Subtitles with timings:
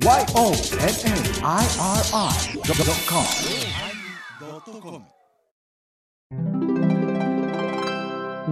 [0.00, 0.22] YONNIRI.com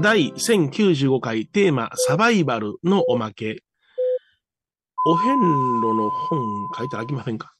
[0.03, 3.63] 第1095回テーマサバイバルのおまけ。
[5.07, 7.55] お遍路の本書いてあきませんか？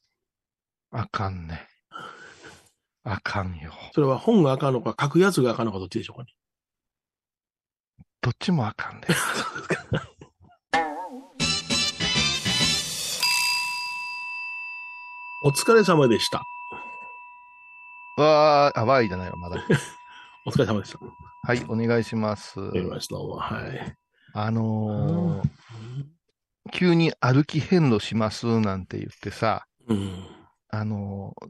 [0.91, 1.69] あかんね。
[3.05, 3.73] あかんよ。
[3.95, 6.31] それは本があかんのか書くやつがあかんのかどっちでしょうかね？
[8.21, 9.07] どっちもあかんね。
[15.47, 16.43] お疲れ様でした。
[18.21, 19.63] わー、あ、わーいじゃないわ、まだ。
[20.45, 20.99] お疲れ様でした。
[20.99, 22.59] はい、お願いします。
[22.59, 23.41] やりましたわ。
[23.41, 23.97] はい。
[24.35, 25.49] あのー
[26.73, 30.27] 急に歩き遍路しますなんて言ってさ、うん。
[30.69, 31.49] あのー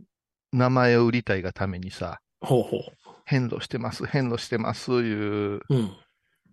[0.52, 2.92] 名前を売りたいがためにさ、ほうほ
[3.24, 5.62] 遍路してます、遍路してます、いう。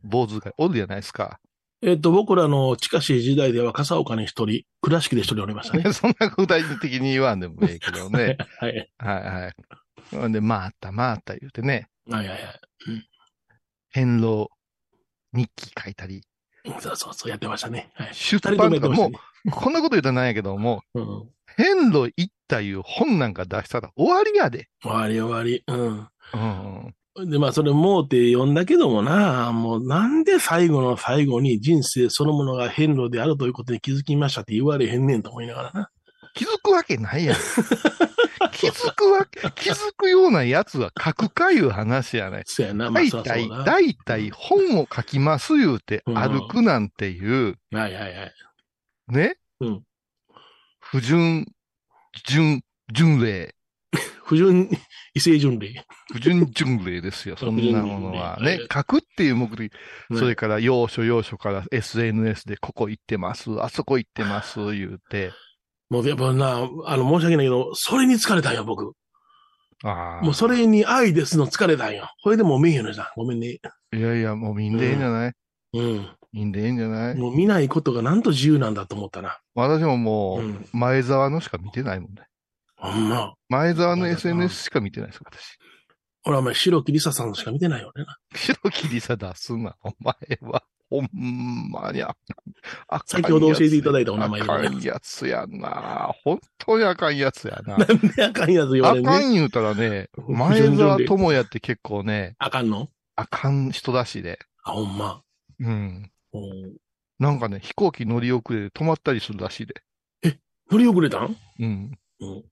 [0.01, 1.41] 坊主がおるじゃないですか。
[1.85, 5.83] えっ、と、僕らの近しい時代では笠岡に一人、倉敷で一人おりましたね。
[5.91, 8.37] そんな具体的に言わんでもええけどね。
[8.59, 8.89] はい。
[8.97, 9.53] はいはい。
[10.15, 12.59] ほんで、回った回った言うてね、はいはいはい。
[13.89, 14.47] 遍路
[15.33, 16.23] 日記書いたり、
[16.79, 17.91] そうそうそう、やってましたね。
[17.95, 18.13] はい。
[18.13, 19.11] 出版とかも。
[19.45, 21.29] う、こんなこと言うたらなんやけども、うん。
[21.57, 24.69] 遍路行ったいう本なんか出したら終わりやで。
[24.81, 25.63] 終わり終わり。
[25.67, 26.07] うん。
[26.33, 26.37] う
[26.87, 26.95] ん。
[27.15, 35.89] で、まあ、それ、もうて読んだけどもな、もう、なんで最後の最後に人生そのものが変路であるということに気づきましたって言われへんねんと思いながらな。
[36.33, 37.35] 気づくわけないやん。
[38.53, 42.43] 気づくわけ、気づくようなやつは書くかいう話やない。
[42.45, 43.63] そうやな、まあ、大体、だ。
[43.63, 48.33] 大体本を書きます言うてうん歩くなんていう、はいはいはい。
[49.09, 49.35] ね？
[49.59, 49.83] うん
[50.79, 51.47] 不純、
[52.25, 53.55] 純、純例。
[54.25, 54.69] 不純
[55.13, 55.85] 異性巡礼。
[56.11, 57.35] 不純純例ですよ。
[57.37, 58.59] そんなものはね。
[58.73, 59.71] 書くっていう目的、
[60.09, 65.31] ねそれから要所要所から SNS でここ行ってます、あそこ行ってます、言うて。
[65.89, 68.93] もうやっぱな、あの、申し訳ないけど、それに疲れたんよ、僕。
[69.83, 70.25] ああ。
[70.25, 72.09] もうそれに愛ですの疲れたんよ。
[72.23, 73.07] これでもう見えへんのじゃん。
[73.15, 73.59] ごめんね。
[73.93, 75.33] いやいや、もう見んでええんじゃない、
[75.73, 76.07] うん。
[76.35, 77.15] いいんでええんじゃない？
[77.15, 79.37] もう見ないことがなんと自由なんだと思ったな。
[79.53, 80.65] 私ももう、うん。
[80.71, 82.21] 前澤のしか見てないもんね。
[82.83, 83.33] ほんま。
[83.49, 85.57] 前澤の SNS しか見てないです、私。
[86.25, 88.05] 俺はお前、白木りささんしか見てないよね。
[88.35, 90.63] 白切りさ出すな、お前は。
[90.89, 91.07] ほん
[91.71, 92.15] まにあ
[92.87, 96.13] あかん先ほど教えていただいたお名前あかんやつやな。
[96.23, 97.77] 本当にあかんやつやな。
[97.77, 99.09] なんであかんやつ言わあれんね。
[99.09, 102.89] かん言うたらね、不 前澤智也って結構ね、あかんの？
[103.15, 104.39] あかん人らしいで。
[104.63, 105.23] あ、ほんま。
[105.59, 106.11] うん。
[106.33, 106.75] うん
[107.19, 109.75] なんかね、飛行機乗り遅れて止まったりするらしいで。
[110.69, 111.35] 乗り遅れたん？
[111.59, 111.91] うん。
[112.19, 112.43] うん。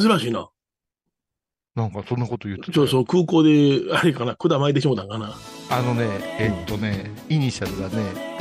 [0.00, 0.48] 珍しいな。
[1.74, 5.36] なんかそんなこと言ってたよそうそう、空港で、あれかな、管巻いてしもたんかな。
[5.70, 6.06] あのね、
[6.38, 8.36] えっとね、イニシャルがね、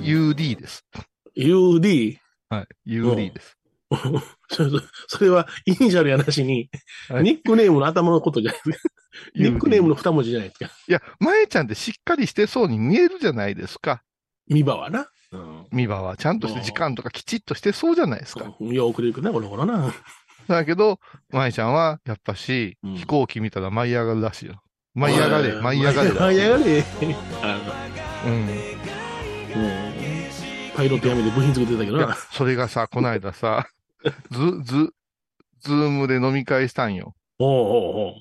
[0.00, 0.86] UD です。
[1.36, 2.16] UD?
[2.48, 3.56] はい、UD です。
[5.08, 6.70] それは、イニシャルやなしに、
[7.08, 8.88] はいニックネームの頭のことじゃないですか。
[9.34, 10.66] ニックネームの二文字じゃないですか。
[10.66, 14.02] いや、前ちゃんってしっかりしてそうに見えるじゃないですか。
[14.46, 15.08] ミバはな。
[15.32, 15.66] うん。
[15.72, 18.54] 見場はちゃんとして時間とかきちっとしてそうじゃないですか。
[18.60, 19.92] いや、遅れるけどな、この頃な。
[20.54, 20.98] だけど、
[21.30, 24.60] 舞ちゃんはやっぱし、うん飛行機見たら舞い上がるらしいよ。
[24.94, 26.12] 舞い上がれ、舞い上がれ。
[26.12, 26.84] 舞い上がれ。
[27.42, 27.60] あ
[28.26, 28.46] うん。
[28.46, 28.58] の、うん。
[30.74, 32.14] パイロット辞めて部品作ってたけどいやな。
[32.14, 33.68] それがさ、この間さ、
[34.30, 34.94] ず、ず、
[35.60, 37.14] ズームで飲み会したんよ。
[37.38, 38.14] おうおうおう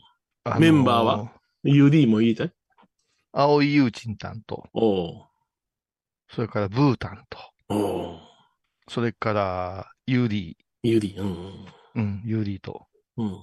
[0.44, 1.32] あのーメンバーは
[1.64, 2.46] ？UD も言いた？
[2.46, 2.52] い
[3.32, 5.26] 青井優ちんたんと、おう
[6.30, 7.38] それからブータンと、
[7.70, 8.20] おう
[8.90, 11.20] それからユーリ UD。
[11.20, 11.66] うん。
[11.98, 12.88] ー、うん、ユーリーと
[13.18, 13.40] うん。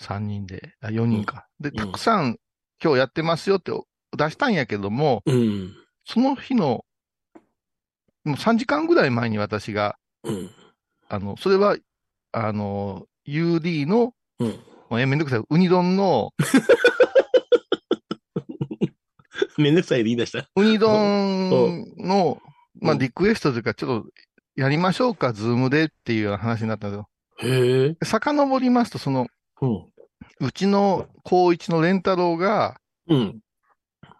[0.00, 1.46] 3人で、あ、4人か。
[1.60, 2.38] で、んたくさん
[2.82, 3.72] 今日やってますよって
[4.16, 5.74] 出したんやけども、うん。
[6.04, 6.84] その日の、
[8.24, 10.50] もう3時間ぐらい前に私が、うん。
[11.08, 11.76] あの、それは、
[12.32, 14.48] あの、UD の、うん。
[14.90, 16.32] もうえめんどくさい、ウニ丼の、
[19.58, 20.48] めんどくさいで言い出した？
[20.54, 22.40] ウニ丼の、
[22.80, 24.10] まあ、うんリクエストというか、ちょっと、
[24.54, 27.08] やりましょうか、ズームでっていう話になったんだよ。
[27.38, 27.96] へえ。
[28.04, 29.28] 遡りますと、その、
[29.60, 29.92] うん。
[30.40, 33.40] うちの高一のレンタロウが、うん。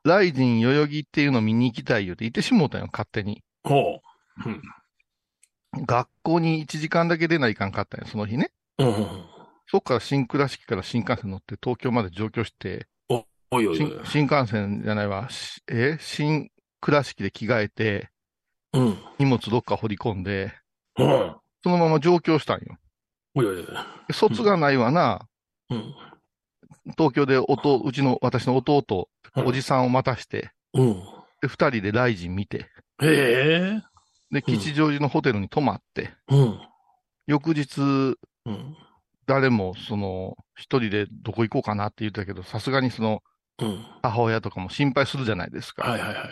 [0.05, 3.43] ライジン代々木っていうのを見に行きたいよって言ってしもうたよ、勝手に。
[3.65, 4.00] ほ
[4.47, 4.49] う。
[4.49, 4.62] うん。
[5.87, 8.50] 学校に1時間だけ出ないかんかったんよ、その日ね。
[8.79, 9.06] うん。
[9.67, 14.00] そっから新倉敷から新幹線乗って東京まで上京して、おいおいおい新。
[14.05, 16.50] 新幹線じゃないわ、しえ新
[16.81, 18.11] 倉敷で着替えて、
[18.73, 18.99] うん。
[19.19, 20.55] 荷物どっか掘り込んで、
[20.99, 21.37] うん。
[21.62, 22.79] そのまま上京したんよ。
[23.38, 23.64] おいおいおい。
[24.08, 25.29] で卒がないわな、
[25.70, 25.94] うん。
[26.96, 30.94] 東京で弟、うちの私の弟、うんおじさんを待たして、うん。
[31.40, 32.67] で二人でライジン見て、
[33.00, 33.82] へえ。
[34.32, 36.61] で、吉祥寺のホテルに泊まって、うん。
[37.29, 38.76] 翌日、うん。
[39.26, 43.23] 誰も、その、一人でどこ行こうかなって言ってたけど、さすがにその、
[43.61, 43.87] うん。
[44.02, 45.88] 母親とかも心配するじゃないですか。
[45.88, 46.29] はいはいはい。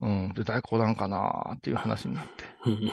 [0.00, 0.34] うん。
[0.34, 2.44] で、誰来らんかなっていう話になって。
[2.64, 2.92] うん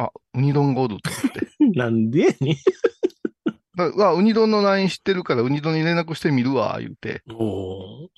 [0.00, 1.50] あ、ウニ丼がおると思って。
[1.78, 2.54] なんでやねん。
[2.54, 8.08] だからうわ、ウニ丼の LINE 知ってるから、ウニ丼に連絡してみるわ、言うて、おー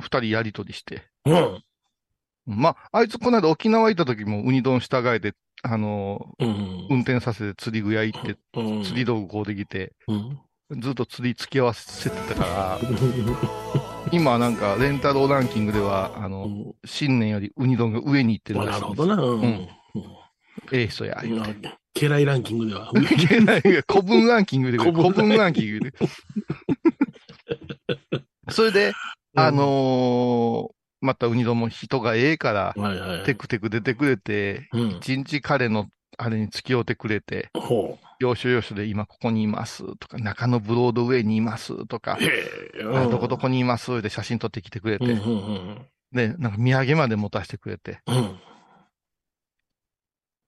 [0.00, 1.02] 二人やりとりして。
[1.24, 1.64] うん。
[2.46, 8.82] まあ、あいつこの間沖縄行った時もウニ丼従えて、あのうんー、運転させて釣り具屋行って、うん。
[8.84, 10.38] 釣り道具買うてきて、うん。
[10.80, 12.78] ずっと釣り付き合わせてたから、
[14.12, 19.32] 今なんか、レンタローランキングでは、あの、うん新年よりウニ丼が上に行ってるまあらしいんですなるほどな。
[19.32, 19.40] うん。
[19.40, 19.68] うん
[20.72, 21.22] ええ人や、
[21.94, 22.90] 家来ランキングでは。
[22.94, 25.92] いけないよ古文ランキングで、古文ランキングで。
[28.50, 28.92] それで、
[29.34, 33.24] あのーまたウニ丼も人がええから、はいはい。
[33.24, 34.90] テクテク出てくれて、うん。
[34.96, 42.26] 一日彼のあれに付き合ってくれて、ほ要所要所で今ここにいますとか、中野ブロードウェイにいますとかう。、へ
[42.80, 42.84] え。
[42.84, 48.40] あどこどこにいますで写真撮ってきてくれて、うんうんで、なんか土産まで持たせてくれて、うん。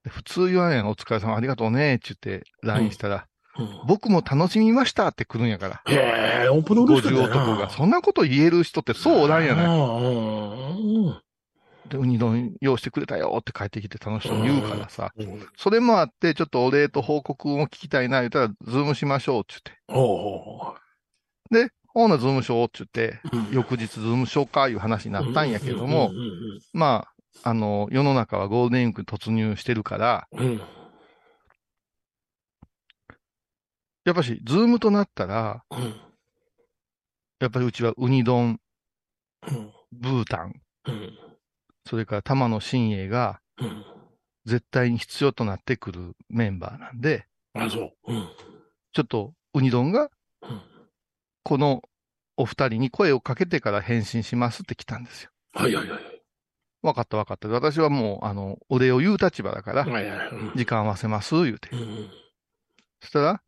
[0.09, 3.25] 普通言わんやん、お疲れ様ありがとうね、って言って LINE したら、うん
[3.87, 5.83] 僕も楽しみましたって来るんやから。
[5.87, 7.69] へえ、オープン嬉しかった50よな男が。
[7.69, 9.67] そんなこと言える人ってそうおらんやない。
[9.67, 11.21] うん
[11.91, 15.13] で、ウニ丼用意してくれたよって帰ってきて楽しそうに言うからさ。
[15.17, 15.47] うん。
[15.57, 20.75] それもあって、ちょっとお礼と報告を聞きたいな、言ったら、ズームしましょうってお
[21.51, 21.69] 言って。
[21.69, 27.10] で、ほな、ズームしようって言って、うん翌日ズームしようかいう話になったんやけどもう、んまあ、
[27.43, 30.61] あの、世の中はゴールデンウィーク突入してるから、うん。
[34.05, 36.01] やっぱし、ズームとなったら、うん。
[37.41, 38.61] やっぱりうちはウニ丼、
[39.93, 40.61] ブータン、
[41.87, 43.41] それから玉野新栄が。
[44.47, 47.93] 絶対に必要となってくるメンバーなんで、あ、そう。
[48.93, 50.11] ちょっとウニ丼が
[51.43, 51.83] この
[52.37, 55.31] お二人に声をかけてから返信しますって来たんですよ。
[55.53, 56.20] はいはいはい。
[56.83, 57.49] わかったわかった。
[57.49, 59.85] 私はもう、あの、お礼を言う立場だから、
[60.57, 61.69] 時間合わせます、言うて。
[61.73, 62.11] うん。
[63.01, 63.43] そしたら、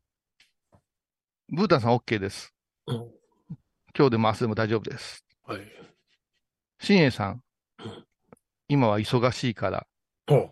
[1.48, 2.54] ブータンさん OK です。
[2.86, 2.96] うん。
[3.96, 5.24] 今日でも明日でも大丈夫です。
[5.46, 5.60] はい。
[6.80, 7.42] 新栄さん
[7.84, 8.04] うん、
[8.68, 9.86] 今は忙しいから、
[10.28, 10.50] お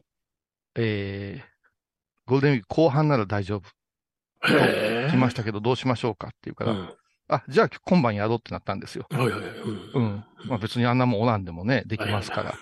[0.76, 1.42] えー、
[2.26, 3.62] ゴールデンウィーク後半なら大丈夫。
[4.42, 6.94] 来ましたけどどうしましょうかって言うから、うん。
[7.30, 9.06] あ、じゃあ今晩やろうってなったんですよ。
[9.10, 9.40] はいはいはい。
[9.94, 10.24] うんうん。
[10.46, 12.54] まあ別にあんなもんおらんでもね、できますから。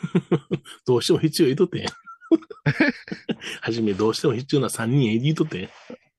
[0.87, 1.87] どうしても必要言うとってん。
[3.63, 5.63] はじめどうしても必要な3人言うとってん。
[5.63, 5.69] い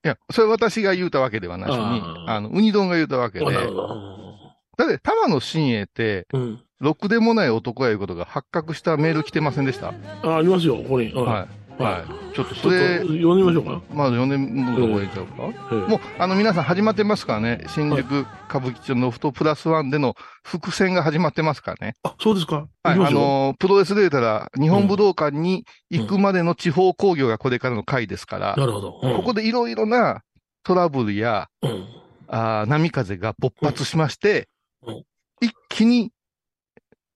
[0.01, 3.51] や、それ私が言うたわけではなしに、あの、ウニ丼が言うたわけで、だ。
[3.51, 6.63] って玉野真栄って、うん。
[6.79, 9.93] ろくでもない男やいうことが発覚したメール来てませんでした、
[10.23, 11.58] あ、ありますよ、ここはい。
[11.83, 12.33] ははいい。
[12.35, 13.81] ちょっとそれ、読んでみましょうか。
[13.93, 17.63] まあ4年もどこへ行っちゃうか、はいもう、あの、皆さん始まってますからね。
[17.67, 21.93] 新宿歌舞伎町のロフトプラスワンでの伏線が始まってますからね。
[22.03, 22.67] あ、そうですか。
[22.83, 22.99] はい。
[23.05, 28.99] あの、プロレスで言うたら、日本武道館に行くまでの地方工業がこれからの回ですから、なるほど。
[29.01, 30.21] うんここでいろいろな
[30.63, 31.87] トラブルや、うん。
[32.27, 34.47] あー波風が勃発しまして、
[34.85, 35.03] うん
[35.41, 36.11] 一気に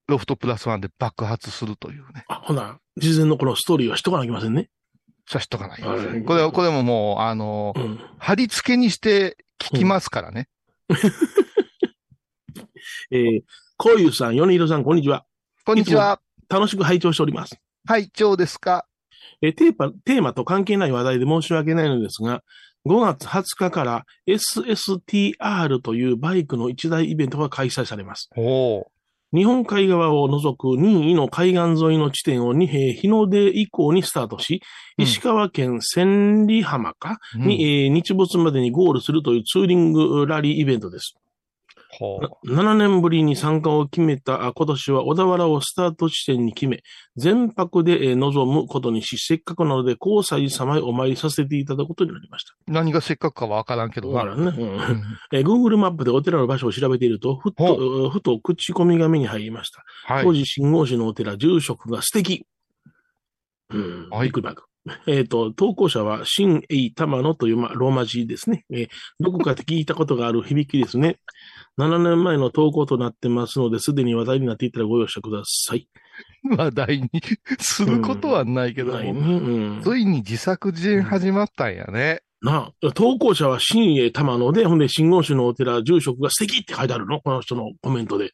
[0.07, 2.25] ロフトプラスワンで爆発するというね。
[2.27, 4.69] あ、ほな、事前のこのストーリーはしとかなきませんね。
[5.29, 7.99] さしとかないこれは、これももう、あの、うん。
[8.17, 10.49] 貼り付けにして聞きますからね。
[13.11, 13.41] えー、
[13.77, 15.25] こういうさん、米広さん、こんにちは。
[15.65, 16.19] こんにちは。
[16.49, 17.57] 楽しく拝聴しております。
[17.87, 18.85] はい、長ですか？
[19.41, 22.43] えーテーマ、テーマと関係ない話題で申し訳ないのですが、
[22.85, 28.29] 5月20日から SSTR というバイクの一大イベントが開催されます。
[28.35, 28.91] おお。
[29.33, 34.61] 日本海側を除く任意の海岸沿いの地点をに、えー日の出以降にスタートし、
[34.97, 41.15] うん石川県千里浜かうんに、えー日没までにゴールするというツーリングラリーイベントです。
[41.99, 42.51] ほう。
[42.51, 46.81] 7年ぶりに参加を決めたあ今年は小田原をスタート地点に決め、
[47.15, 52.53] 全泊でえー臨むことにし、せっかくなので、交際様へお参りさせていただくことになりました。
[52.67, 54.25] 何がせっかくかはわからんけどな。
[54.25, 54.57] だからね、
[55.31, 59.83] うん Google マップでお寺の場所を調べていると、ふと、ふと口コミが目に入りました。
[60.05, 60.33] はい当。
[60.33, 62.45] 時、信号寺のお寺、住職が素敵。
[63.69, 64.09] うん。
[64.09, 64.63] はいびっくりマーク。
[65.07, 68.65] えっ、と、投稿者は、新栄玉野という、まあ、ローマ字ですね。
[68.69, 68.87] えー
[69.19, 71.19] どこかで聞いたことがある響きですね。
[71.79, 75.87] 7年前の投稿となってますので、すでに話題になっていたらご容赦ください。
[76.57, 77.09] 話題に
[77.59, 79.19] することはないけども、ないね。
[79.19, 79.81] うん。
[79.83, 82.21] ついに自作自演始まったんやね。
[82.41, 87.21] なあ、投稿者は新栄玉野で、ほんで、信号宗のお寺、住職が素敵って書いてあるの？
[87.21, 88.31] この人のコメントで。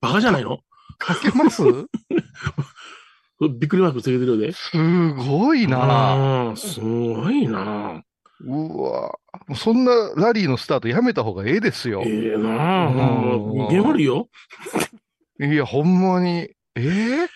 [0.00, 0.58] バカじゃないの？
[1.00, 1.62] 書けます？
[3.40, 4.52] びっくりマークつけてるようで。
[4.52, 4.76] す
[5.14, 8.02] ごいなうん、すごいな
[8.40, 9.18] うわ
[9.48, 12.02] もうそんなラリーのスタートやめた方がええですよ。
[12.04, 14.28] ええなあ、うんほんま、るよ。
[15.40, 16.30] いや、ほんまに。
[16.40, 17.28] ええ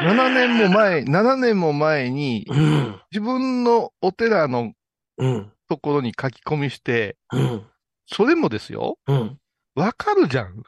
[0.00, 4.72] ?7 年も前、7年も前に、うん、自分のお寺の
[5.18, 7.66] うん、ところに書き込みして、うん、
[8.06, 8.98] それもですよ。
[9.06, 9.38] うん。
[9.74, 10.62] わかるじゃん。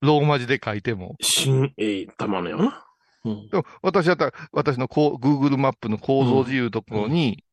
[0.00, 1.16] ローマ字で書いても。
[1.20, 2.86] 新鋭玉のよな。
[3.24, 3.48] うん。
[3.82, 7.44] 私だったら、私のこう Google マップの構造自由ところに、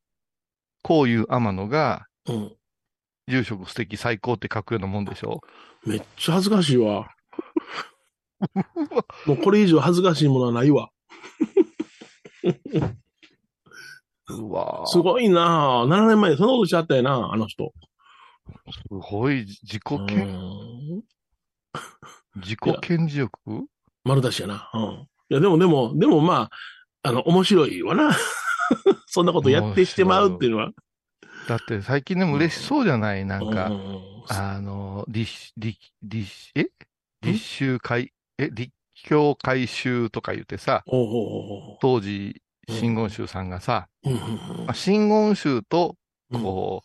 [0.83, 2.51] こういう天野が、うん。
[3.27, 5.41] 住職素敵最高って書くようなもんでしょ？
[5.85, 7.09] めっちゃ恥ずかしいわ。
[9.25, 10.89] もうこれ以上恥ずかしいものはないわ。
[14.29, 17.73] うわすごいなあ ?7 年前にそんなことしちゃったよな、あの人。
[18.71, 21.03] すごい自己う顕、ん。
[22.35, 23.67] 自己顕示欲？
[24.05, 24.69] 丸出しやな。
[24.73, 24.81] うん。
[25.29, 26.49] いや、でもでも、でもま
[27.03, 28.15] あ、あの、面白いわな。
[29.07, 30.71] そんなことやってしてまうっていうのは。
[31.47, 33.25] だって最近でも嬉しそうじゃない？
[33.25, 36.67] なんか、うんあの、立、立、立、え？
[37.21, 38.49] 立宗会、え？
[38.51, 40.83] 立教改宗とか言ってさ、
[41.79, 43.87] 当時、真言宗さんがさ、
[44.73, 45.95] 真言宗と、
[46.31, 46.41] うん。
[46.43, 46.83] こ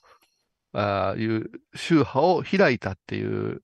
[0.75, 3.61] う、ああいう宗派を開いたっていう。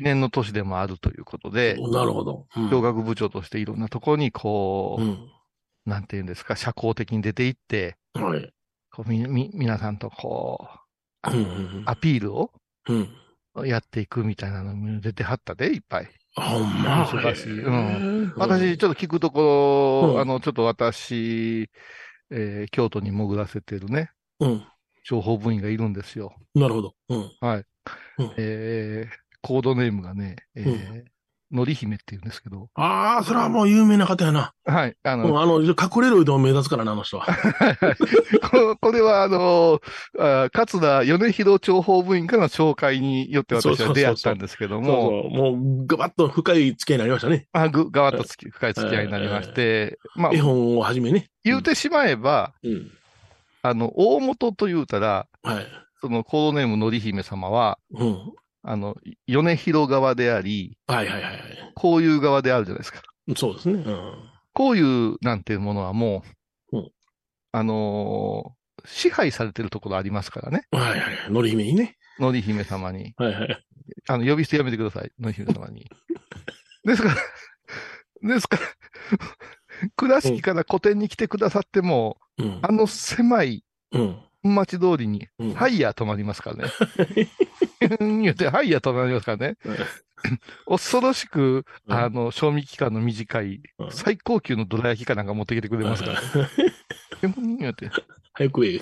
[0.00, 2.46] 年の年でもあるということで、なるほど。
[2.56, 2.70] うん。
[2.70, 5.30] 教学部長としていろんなところにこう、うん。
[5.86, 8.52] なんていうんですか、社交的に出ていって、はい。
[8.92, 10.68] こうみ、み、皆さんとこ
[11.26, 11.42] う、うんう
[11.80, 12.52] んアピールを
[12.88, 13.08] うん。
[13.66, 16.08] やっていくみたいなのも出てはったで、いっぱい。
[16.34, 17.04] ほんま？
[17.06, 21.70] 忙しいうん私、ちょっと聞くところ、うんあの、ちょっと私、
[22.30, 24.64] えー京都に潜らせてるね、うん。
[25.04, 26.34] 情報部員がいるんですよ。
[26.54, 26.94] なるほど。
[27.08, 27.30] うん。
[27.40, 27.64] はい。
[28.18, 31.04] うんえーコードネームがね、えー
[31.52, 34.52] のり姫って言うんですけど、ああ、それはもう有名な方やな。
[34.64, 34.96] はい。
[35.04, 37.26] あの、うん、あの、隠れるでも目立つからな、あの人は。
[38.50, 39.80] ここれは、あの、
[40.18, 47.46] あ勝田米広情報部員からの紹介によって私は出会ったんですけどもも、う、もう、ガバッと深い付き合いになりましたね。
[47.52, 51.28] あぐ、がわっとつき深い付き合いになりまして、まあ絵、本をはじめね。
[51.44, 52.90] 言うてしまえば、うん。
[53.62, 55.66] あの、大元と言うたら、はい。
[56.00, 58.32] そのコードネームのり姫様は、うん。
[58.68, 58.96] あの、
[59.28, 61.72] 米広側であり、はいはいはいはい。
[61.76, 63.00] こういう側であるじゃないですか。
[63.36, 63.74] そうですね。
[63.74, 64.30] うん。
[64.52, 66.24] こういうなんていうものはも
[66.72, 66.90] う、うん
[67.52, 68.56] あのー
[68.88, 70.66] 支配されてるところありますからね。
[70.70, 71.32] はいはいはい。
[71.32, 71.96] のり姫にね。
[72.20, 73.14] のり姫様に。
[73.16, 73.64] はいはい。
[74.08, 75.10] あの、呼び捨てやめてください。
[75.18, 75.90] のり姫様に。
[76.84, 77.14] ですから、
[78.34, 78.62] ですから、
[79.96, 82.60] 倉敷から古典に来てくださっても、うん。
[82.62, 84.20] あの狭いうん。
[84.46, 85.54] 本町通りに、うん。
[85.54, 86.72] ハイヤー止まりますからね。
[88.22, 89.56] 言って、ハイヤー止まりますからね。
[90.66, 96.20] 恐ろしく、うんあの、賞味期間の短い、うん最高級のどら焼きかなんか持ってきてくれますから。
[97.22, 97.90] うん言って
[98.32, 98.80] 早く言え。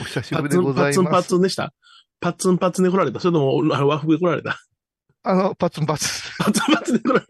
[0.00, 1.22] お久しぶりでごツンパッツンパ。
[1.22, 1.72] ツンでした？
[2.20, 3.20] パッツンパッツンで来られた？
[3.20, 4.58] それとも、あの和服で来られた？
[5.24, 6.08] あの、パツンパツン。
[6.38, 7.26] パッツンパッツンで来られ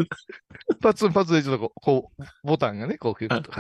[0.81, 3.53] パツンパツンでちょっとこう、ボタンがね、こう、キュッと。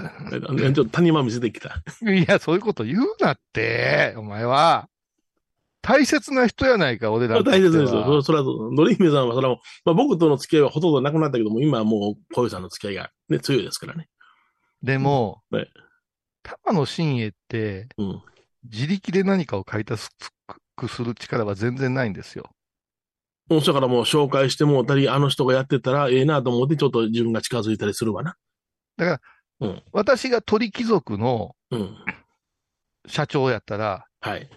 [0.72, 1.82] ちょっと谷間見せてきた。
[2.10, 4.88] いや、そういうこと言うなって、お前は。
[5.80, 7.42] 大切な人やないか、俺ら。
[7.42, 8.22] 大切ですよ。
[8.22, 14.08] それは、のり姫さんは、それは、まあ、僕との付き合いはほとんどなくなったけども、今はもう、小遊さんの付き合いがね、強いですからね。
[14.82, 15.70] でもうんはい、
[16.42, 18.22] 玉野真栄って、うん。
[18.64, 20.10] 自力で何かを書いたす
[20.76, 22.50] くする力は全然ないんですよ。
[23.48, 28.36] もう、だからもう紹介してもうたり、あの人がやってたら、ええなと思って、ちょっと自分が近づいたりするわな。
[29.92, 31.96] 私が鳥貴族のうん。
[33.06, 34.50] 社長やったら、はい。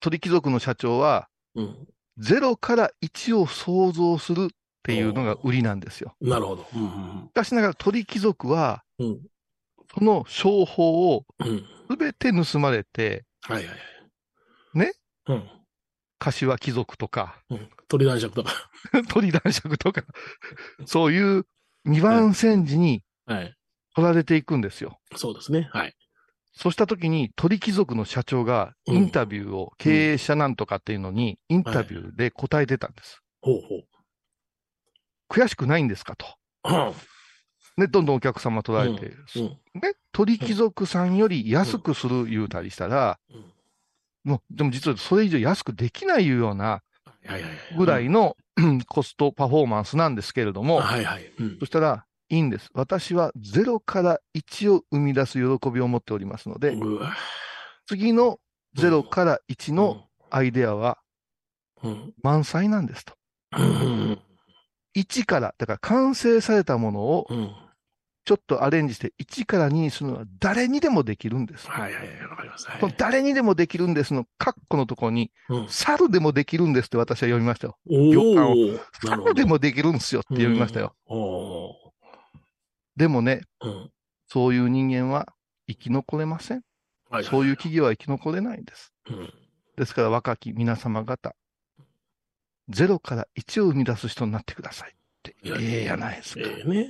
[0.00, 1.88] 鳥貴族の社長は、うん。
[2.18, 4.48] 0から1を想像するっ
[4.82, 6.14] ていうのが売りなんですよ。
[6.20, 6.66] なるほど。
[6.74, 9.20] うんしかしながら鳥貴族は、うん。
[9.98, 11.48] その商法をうん。
[11.48, 11.64] うん。
[11.90, 14.78] すべて盗まれて、はいはいはい。
[14.78, 14.92] ね？
[15.28, 15.50] うん。
[16.18, 17.68] 柏貴族とか、うん。
[17.88, 18.70] 鳥男爵とか。
[19.08, 20.02] 鳥男爵とか、
[20.86, 21.46] そういう
[21.84, 23.54] 二番煎じにはい。
[23.94, 25.00] 取られていくんですよ。
[25.16, 25.68] そうですね。
[25.72, 25.94] はい。
[26.52, 33.20] そうしたときに鳥貴族の社長がインタビューを、経営者なんとかっていうのにインタビューで答えてたんです。
[33.40, 33.84] ほうほう。
[35.28, 36.26] 悔しくないんですかと。
[36.64, 36.92] うん。
[37.76, 39.80] ね、どんどんお客様捉えて、うん。
[39.80, 43.52] ね、鳥貴族さんより安くする言うたりしたら、うん
[44.26, 46.82] もう、でも実はそれ以上安くできないいうような。
[47.76, 48.36] ぐらいの、
[48.88, 51.32] コストパフォーマンスなんですけれども、はいはい。
[51.38, 52.70] うんそしたら、いいんです。
[52.74, 56.76] 私は0から1を生み出す喜びを持っておりますので、
[57.86, 58.38] 次の
[58.76, 60.98] 0から1のアイデアは
[61.82, 62.14] うん。
[62.22, 63.14] 満載なんですと。
[63.56, 64.18] うん。
[64.96, 67.54] 1から、だから完成されたものをうん。
[68.26, 71.70] ちょっとアレンジして1から2にするのは誰にでもできるんです。
[71.70, 72.68] はいはいはい、わかります。
[72.68, 77.78] はいこの誰にでもできるんですの、カッコのところに、うん猿でもできるんですって私は読みましたよ。
[77.88, 78.56] お行間を
[79.00, 80.96] 猿どでもできるんですよって読みましたよ。。
[81.08, 81.72] うんお
[82.96, 83.90] でもね、ーうん
[84.26, 85.32] そういう人間は
[85.68, 86.62] 生き残れません。
[87.08, 88.92] はいそういう企業は生き残れないんです。
[89.08, 89.32] うん
[89.76, 91.36] ですから若き皆様方、
[92.70, 95.36] 0から1を生み出す人になってくださいって。
[95.44, 96.40] ええやないですか。
[96.44, 96.88] ええね。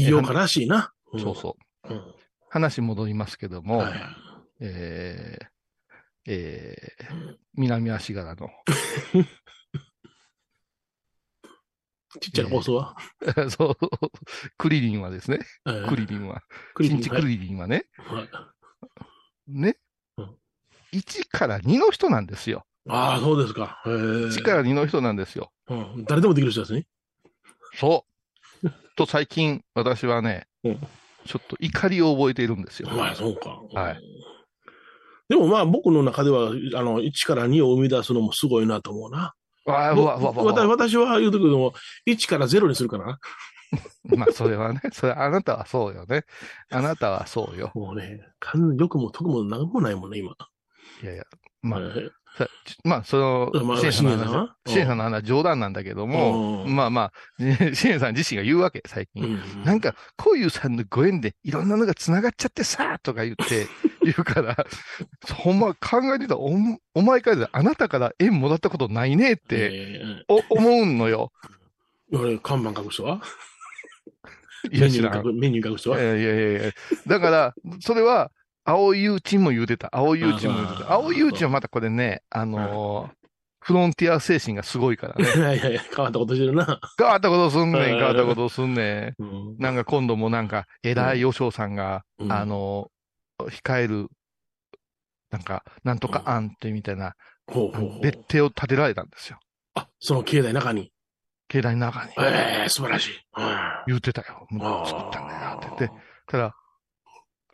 [0.00, 0.92] うん起業家らしいな。
[1.14, 1.88] んそうそう。
[1.92, 2.14] うん。
[2.48, 3.92] 話戻りますけども、はい
[4.60, 5.46] えー
[6.26, 8.48] えーうん南足柄の、
[12.20, 12.96] ちっちゃい放送は？
[13.50, 13.76] そう、
[14.56, 15.40] クリリンはですね、
[15.86, 16.42] クリリリンは、
[16.74, 18.28] クリリンクリリンはね、はい
[19.46, 19.76] ね
[20.16, 20.38] うん、
[20.92, 22.66] 1から2の人なんですよ。
[22.88, 23.82] ああ、そうですか。
[23.84, 25.52] へえ1から2の人なんですよ。
[25.68, 26.86] うん誰でもできる人ですね。
[27.74, 28.11] そう。
[28.96, 30.78] と最近、私はね、うん
[31.24, 32.88] ちょっと怒りを覚えているんですよ。
[32.90, 33.60] まあ、そうか。
[33.72, 34.00] はいうん。
[35.28, 39.34] でもまあ、僕の中では、あの、1から2を生み出すのもすごいなと思うな。
[39.64, 41.74] わわ、うわ、うわ私私は言うとくけども、
[42.08, 43.18] 1から0にするかな。
[44.16, 46.24] まあ、それはね、それ、あなたはそうよね。
[46.70, 47.70] あなたはそうよ。
[47.74, 50.34] もうね、完良くも得も何もないもんね、今。
[51.02, 51.24] いやいや、
[51.62, 51.80] まあ、
[52.84, 54.50] まあ、その、まあシエンさんの話？
[54.66, 57.12] シエンさんの話は冗談なんだけども、うんまあまあ、
[57.74, 59.24] シエンさん自身が言うわけ、最近。
[59.24, 59.26] う
[59.60, 63.66] んなんか、こういうさんのご縁でいろんなのが繋がっちゃってさ、とか言って、
[64.02, 64.56] 言うから、
[65.34, 66.52] ほんま考えてたら、お
[66.94, 71.32] お前からあなたから縁もらったことないねって、えお思うんのよ。
[72.12, 73.20] え俺、看板書く人は
[74.70, 74.86] いや。
[74.86, 76.72] メニュー書く、メニュー書く人はいやいやいや。
[77.06, 78.30] だから、それは、
[78.64, 79.88] 青い友人も言うてた。
[79.92, 80.90] 青い友人も言うてた。
[80.92, 83.10] あ青い友人はまたこれね、あのー
[83.64, 85.22] フロンティア精神がすごいからね。
[85.24, 86.80] い やいやいや、変わったことしてるな。
[86.98, 89.56] 変わったことすんねん、うん変わったことすんねうんん。
[89.58, 94.08] なんか今度もなんか、偉い和尚さんが、うんあのー控える、
[95.30, 97.14] なんか、なんとか案ってみたいな、
[98.02, 99.38] 別邸を建てられたんですよ。
[99.74, 100.92] あ、その境内の中に？
[101.46, 102.12] 境内の中に。
[102.18, 103.12] ええ素晴らしい。
[103.36, 103.46] うん
[103.86, 104.46] 言ってたよ。
[104.50, 105.90] 作ったんだよって言って。
[106.26, 106.56] ただ、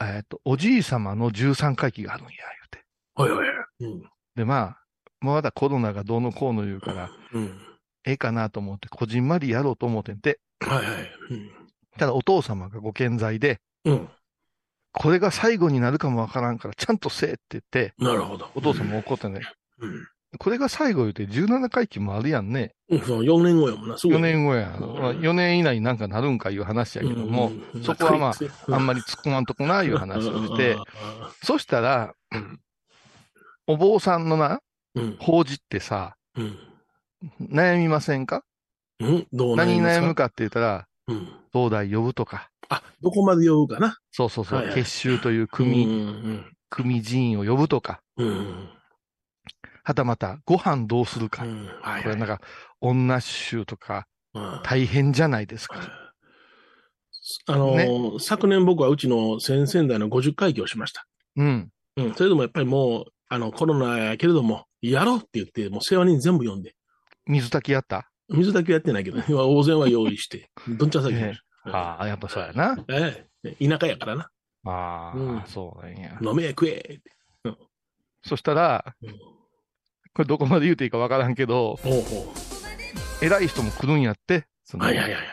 [0.00, 2.84] えっ、と、おじい様の13回忌があるんや、言うて。
[3.14, 3.84] はいはいはい。
[3.84, 4.02] うん。
[4.34, 4.78] で、まあ、
[5.20, 7.60] まだコロナがどうのこうの言うから、うん。
[8.04, 10.86] ええかなと思って、こじんまりやろうと思ってんて、はいはい。
[11.30, 11.58] うん
[11.98, 14.08] ただお父様がご健在で、うん。
[14.92, 18.48] これが最後になるかもわからんから、ちゃんとせえって言って、なるほど。
[18.54, 19.40] お父様怒ってね、
[19.80, 20.06] うん。
[20.38, 22.74] これが最後言うて17回忌もあるやんね。
[22.90, 23.00] うん。
[23.00, 24.14] その4年後やもんな、すぐ。
[24.14, 24.76] 4年後や。
[24.78, 28.34] うんまあ4年以内になんかなるんかいう話やけども、うんそこはまあ、
[28.66, 30.84] うんあんまり突っ込まんとこないう話をしてうん、
[31.42, 32.60] そしたらうん、
[33.66, 34.60] お坊さんのな、
[34.94, 35.16] うん。
[35.18, 36.58] 法事ってさ、うん。
[37.40, 38.44] 悩みませんか？
[39.00, 39.26] うん？
[39.32, 41.28] どうな何に悩むかって言ったら、うん。
[41.52, 43.96] 東大呼ぶとか、あ、どこまで呼ぶかな？
[44.12, 46.44] そうそうそう、はいはい結集というう組、ん。
[46.68, 48.68] 組寺院を呼ぶとか、うん。
[49.88, 51.44] はたまたご飯どうするか。
[51.44, 51.66] うん。
[51.80, 52.02] はい。
[52.02, 52.42] これなんか、
[52.82, 55.80] 女衆とかうん大変じゃないですか。
[57.46, 61.06] あのー、昨年僕はうちの先々代の50回忌をしました。
[61.36, 61.70] うん。
[61.96, 62.14] うん。
[62.14, 66.74] それでもやっぱりもう、あの、コロナやけれども、やろうって言って、もう世話人全部呼んで。
[67.26, 68.10] 水炊きやった？
[68.28, 71.32] 水だけやってないけど、今大勢は用意して、どんちゃん先 え
[71.64, 72.76] ああ、やっぱそうやな。
[72.88, 74.30] ええ、田舎やからな。
[74.66, 76.18] ああ、うんそうなんや。
[76.20, 77.00] 飲め食え。
[78.22, 79.14] そしたら、うん
[80.18, 82.32] これどこまで言うていいかわからんけど、ほうほ
[83.22, 85.24] 偉い人も来るんやって、その、はいはいはいはい。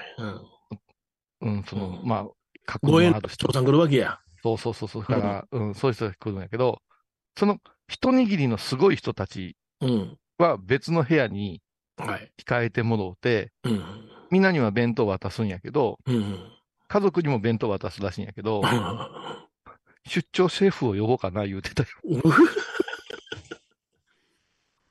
[1.41, 2.25] うんうん、その、うんまあ、
[2.67, 3.53] 格ご縁好のある人長。
[3.53, 4.19] さん来るわけや。
[4.43, 6.83] そうそうそう、そうだから、うん、そういう人が来るんやけど、
[7.35, 10.17] その一握りのすごい人たちうん。
[10.37, 11.63] は別の部屋に
[11.97, 12.31] はい。
[12.45, 13.83] 控えてもろうて、うん。
[14.29, 16.37] みんなには弁当渡すんやけど、うん。
[16.87, 18.61] 家族にも弁当渡すらしいんやけど、
[20.07, 21.89] 出張シェフを呼ぼうかな言うてたよ。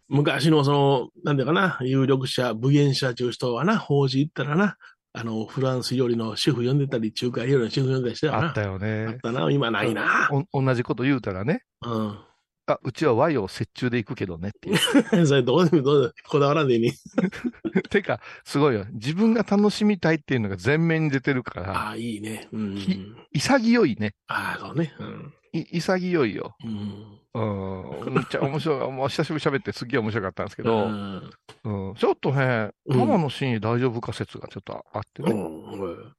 [0.09, 4.77] 昔のその、なんていうかな、有力者、武言者中人はな、法事行ったらな、
[5.12, 8.49] あの、フランス料理のシェフ呼んでたり、中華料理のシェフ呼んでたりしてたな。
[8.49, 9.19] あったよあっね。
[9.23, 10.29] たな、今ないな。
[10.53, 12.19] お同じこと言うたらね、うん。
[12.67, 14.77] あ、うちは和洋折衷で行くけどねっていう。
[15.27, 16.93] それどうでもどうでもこだわらんでいいに。
[17.90, 18.87] てか、すごいよ。
[18.93, 22.49] 自分が楽しみたいっていうのが前面に出てるから、ああ、いいね。
[22.53, 22.77] うん。
[22.77, 22.99] き
[23.35, 24.14] 潔いね。
[24.29, 24.95] ああ、そうね。
[24.99, 25.35] うん。
[25.55, 26.57] い潔いよ。
[26.64, 27.21] うん。
[27.35, 28.14] うん。
[28.14, 28.90] めっちゃ面白い。
[28.93, 31.31] もう久しぶりに喋ってすっげえ面白かったんですけど、うん
[31.64, 35.33] うん、ちょっとね、うん玉野真意大丈夫か説がちょっとあってうね。
[35.33, 36.14] ん。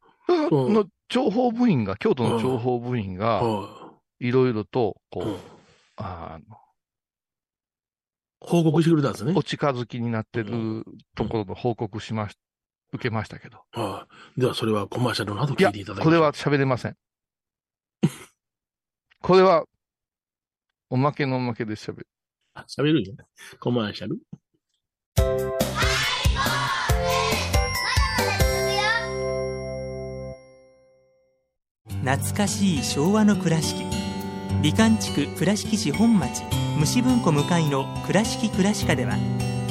[0.49, 5.37] その情報部員が、京都の情報部員が、はいろいろと、こうんう、
[5.97, 6.57] あの、
[8.39, 9.33] 報告してくれたんですね。
[9.35, 12.37] お近づきになってるところの報告しまし、
[12.93, 13.59] 受けましたけど。
[13.71, 14.39] はい。
[14.39, 16.95] では、それはコマーシャルの後いや聞いていただきま、しょうこれは喋れません。
[19.25, 19.65] これは、
[20.87, 22.07] おまけのおまけで喋る。
[22.53, 23.25] あ喋るんやね。
[23.59, 24.19] コマーシャル？
[32.03, 33.83] 懐かしい昭和の倉敷
[34.61, 36.43] 美観地区倉敷市本町
[36.77, 39.17] 虫文庫向かいの「倉敷倉歯科」では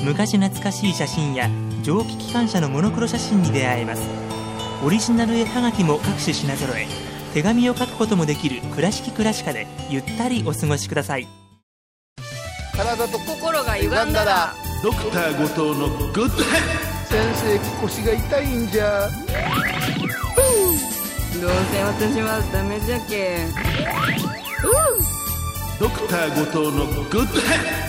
[0.05, 1.49] 昔懐かしい写真や
[1.85, 4.03] 蒸気機関車のモノクロ写真に出会えます
[4.85, 11.27] オリジナル絵はがきも各種品揃え手紙を書くこともできる「倉敷倉歯科」でゆったりお過ごしください。
[12.77, 19.09] 体と心が歪んだらドクター後藤のグッドヘッ先生腰が痛いんじゃ。
[21.41, 23.47] どうせ私はダメじゃけ。
[25.81, 27.85] ドクター後藤のグッドヘッ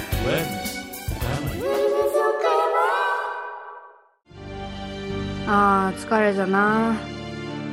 [5.47, 6.95] あー疲れじゃな。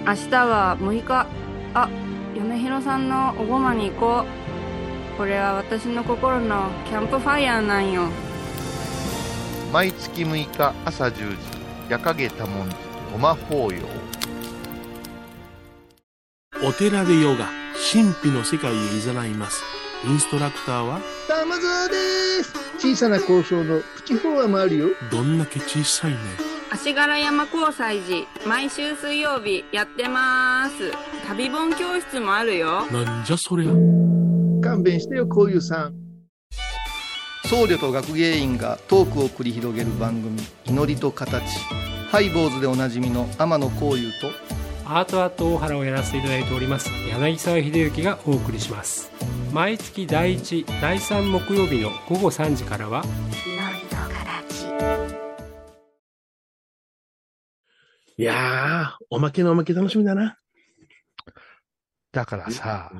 [0.06, 1.26] 明日は6日
[1.74, 1.88] あ
[2.34, 8.08] 嫁ひろさんのおごまに行こうこれは私の心のキャンプファイヤーなんよ
[9.72, 11.36] 毎月6日朝10時、
[11.88, 12.76] 夜影多文字、
[13.10, 13.80] ごま法要。
[16.62, 17.48] お寺でヨガ、
[17.90, 19.64] 神秘の世界へ誘います。
[20.04, 21.94] インストラクターは、玉沢で
[22.42, 26.51] す小さな交渉のプチフォアもあるよどんだけ小さいね。
[26.72, 30.90] 足柄山交際時毎週水曜日やってます。
[31.28, 32.86] 旅本教室もあるよ。
[32.86, 33.72] なんじゃそりゃ。
[34.62, 35.94] 勘弁してよこういうさん。
[37.44, 41.42] 僧侶と学芸員がトークを繰り広げる番組「祈りと形」
[42.10, 44.30] ハイボーズでおなじみの天野幸雄と
[44.86, 49.12] アートアート大原をやらせていただいております柳沢秀幸がお送りします。
[49.52, 53.04] 毎月第1第3木曜日の午後3時からは
[58.18, 60.38] いやー、おまけのおまけ楽しみだな。
[62.12, 62.92] だからさ、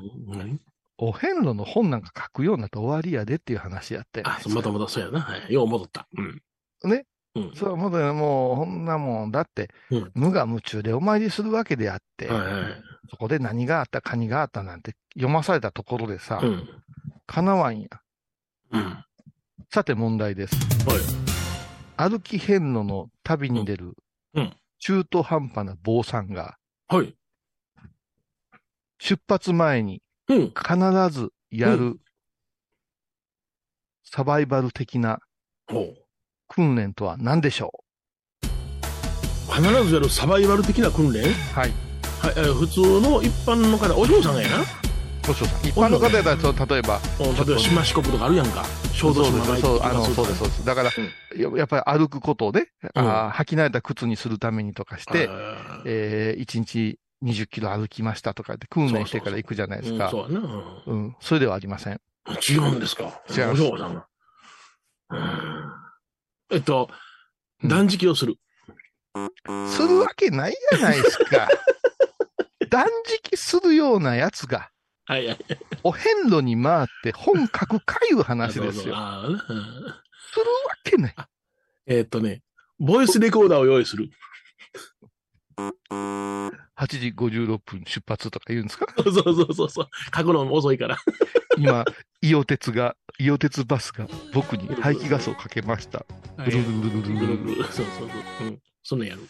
[0.97, 4.21] お遍路の本なんか書くようになったら終わりやでっていう話やって。
[4.25, 5.21] あ、またまたそうやな。
[5.21, 5.53] はい。
[5.53, 6.07] よう戻った。
[6.17, 6.41] うん。
[6.89, 7.05] ね。
[7.35, 7.51] うん。
[7.55, 12.83] そう、もう、もう、こんなもん、だって、うん無我夢中でお参りするわけであって、はいはい。
[13.09, 16.67] そこで何があった、カニがあったなんて読まされたところでさ、うん。
[17.27, 17.87] かなわんや。
[18.71, 18.83] うん。
[18.83, 19.05] は
[19.71, 20.55] さて問題です。
[20.55, 20.59] い。
[21.97, 23.93] 歩き遍路の旅に出る、
[24.33, 24.53] うん
[24.85, 26.57] 中途半端な坊さんが、
[26.89, 27.15] はい。
[28.99, 30.39] 出発前にうん。
[30.53, 32.01] 必ずやる、
[34.03, 35.19] サバイバル的な。
[36.49, 37.71] 訓練とは何でしょ
[39.49, 41.29] 必ずやるサバイバル的な訓練？
[41.29, 41.69] うはい。
[42.21, 44.82] はい、えー普通の一般の方、お嬢さんがやな。
[45.63, 48.63] 一般の方やったら、そう例えば、うん例えば島四国とかあるやんか。
[48.93, 50.65] 小豆島そうそう、あの、そうです、そうです。
[50.65, 50.91] だから、
[51.35, 55.29] ややっぱり歩くことをね、あー履き慣れた靴にするためにとかして、
[55.85, 60.09] えー、1日20キロ歩きましたとかって訓練してから行くじゃないですか。
[60.09, 60.83] そう。
[60.87, 61.15] うん。
[61.21, 62.01] それではありません。
[62.49, 63.21] 違うんですか？
[63.29, 63.63] 違います
[66.51, 66.89] えっと、
[67.63, 68.35] うん断食をする。
[69.69, 71.47] するわけないじゃないですか。
[72.69, 74.69] 断食するようなやつが、
[75.13, 75.37] はいはい。
[75.83, 78.81] お遍路に回って本書くかいう話ですよ。
[78.83, 79.43] するあーうんわ
[80.83, 81.15] けない。
[81.85, 82.41] えっとね、
[82.79, 84.09] ボイスレコーダーを用意する。
[85.55, 86.51] 8
[86.87, 88.87] 時56分出発とか言うんですか？
[89.03, 89.89] そうそうそうそう。
[90.15, 90.97] 書くのも遅いから。
[91.57, 91.85] 今、
[92.21, 96.05] 伊予鉄が、伊予鉄バスが僕に排気ガスをかけました。
[96.37, 97.63] ぐるぐるぐるぐるぐる。
[97.65, 98.47] そうそうそう。
[98.47, 98.59] うん。
[98.81, 99.21] そんなんやる。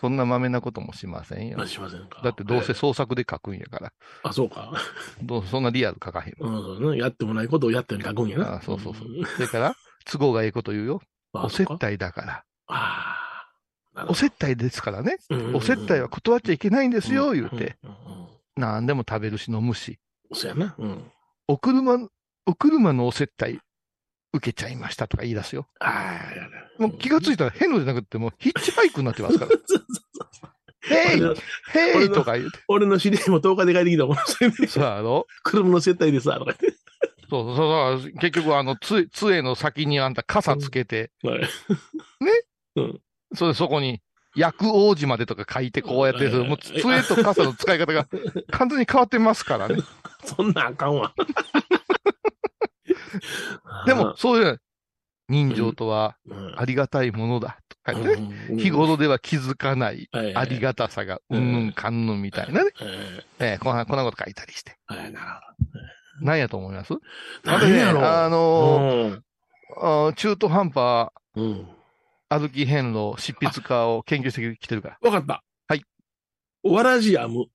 [0.00, 1.66] そんな豆なこともしませんよあ。
[1.66, 2.20] しませんか。
[2.22, 3.92] だってどうせえー創作で書くんやから。
[4.22, 4.72] あ、そうか。
[5.22, 6.34] どうそんなリアル書かへん。
[6.38, 6.98] うん、そうね。
[6.98, 8.56] やってもないことをやったように書くんやな。
[8.56, 11.02] あそうそうそんそれから、都合がいいこと言うよ。
[11.32, 12.44] あお接待だから。
[12.68, 13.16] あ
[13.94, 13.96] あ。
[13.96, 15.16] なるほお接待ですからね。
[15.30, 17.56] どうんうんうんお接待は断っちゃいけないんですよ、言うて。。
[17.56, 19.98] んんん何でも食べるし飲むし。
[20.32, 20.74] そうやな。
[20.78, 21.10] うん。
[21.48, 21.98] お車、
[22.46, 23.60] お車のお接待
[24.36, 25.66] 受けちゃいましたとか言い出すよ。
[25.80, 26.20] あ
[26.78, 29.50] あ、もう気がついたら変のじゃなくてもうヒッチハイクになってますから。
[30.80, 31.20] ヘイ
[31.72, 32.58] ヘイとか言うて。
[32.68, 34.16] 俺の知り合いも10日で帰ってきたもん。
[34.24, 35.26] それでそうやろ？
[35.42, 36.54] 車の接待でさ、とか
[37.28, 38.12] そうそうそう。
[38.20, 41.44] 結局あの、つ、杖の先にあんた傘つけて、言って。
[41.44, 41.50] はい
[42.76, 43.00] うん。
[43.34, 44.00] それそこに、
[44.36, 48.06] 薬王子までとか書いてこうやって、うんもう杖と傘の使い方が
[48.50, 49.76] 完全に変わってますからね。
[50.24, 51.14] そんなんあかんわ。
[53.86, 54.60] でも、そういう、
[55.28, 58.12] 人情とはうん、ありがたいものだとかね、
[58.50, 64.76] うん日頃では気づかないありがたさが、うんぬんかんぬんみたいなね、ええーこんな、こんなこと書いたりして。
[64.88, 65.14] なる
[66.20, 66.94] 何やと思います？
[67.44, 71.68] 何やろあのうんー中途半端うん。
[72.28, 74.98] 歩き遍路、執筆家を研究してきてるから。
[75.02, 75.42] わかった。
[75.68, 75.82] はい。
[76.62, 77.46] わらじ編む。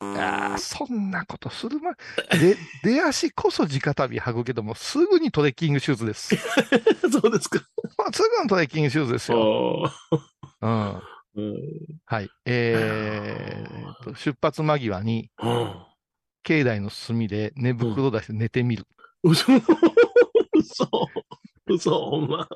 [0.00, 1.92] ああ、そんなことするま、
[2.38, 6.36] で、 出足こそ直旅履くけども、すぐにトレッキングシューズです。
[7.10, 7.60] そうですか。
[7.98, 9.90] まあ、すぐのトレッキングシューズですよ。
[10.60, 11.02] うん。
[11.34, 11.54] うん。
[12.06, 12.30] はい。
[12.44, 15.74] えーと、出発間際に、うん。
[16.42, 18.86] 境内の隅で寝袋出して寝てみる。
[19.24, 19.52] 嘘。
[20.54, 20.88] 嘘。
[21.66, 22.48] 嘘、ほんま。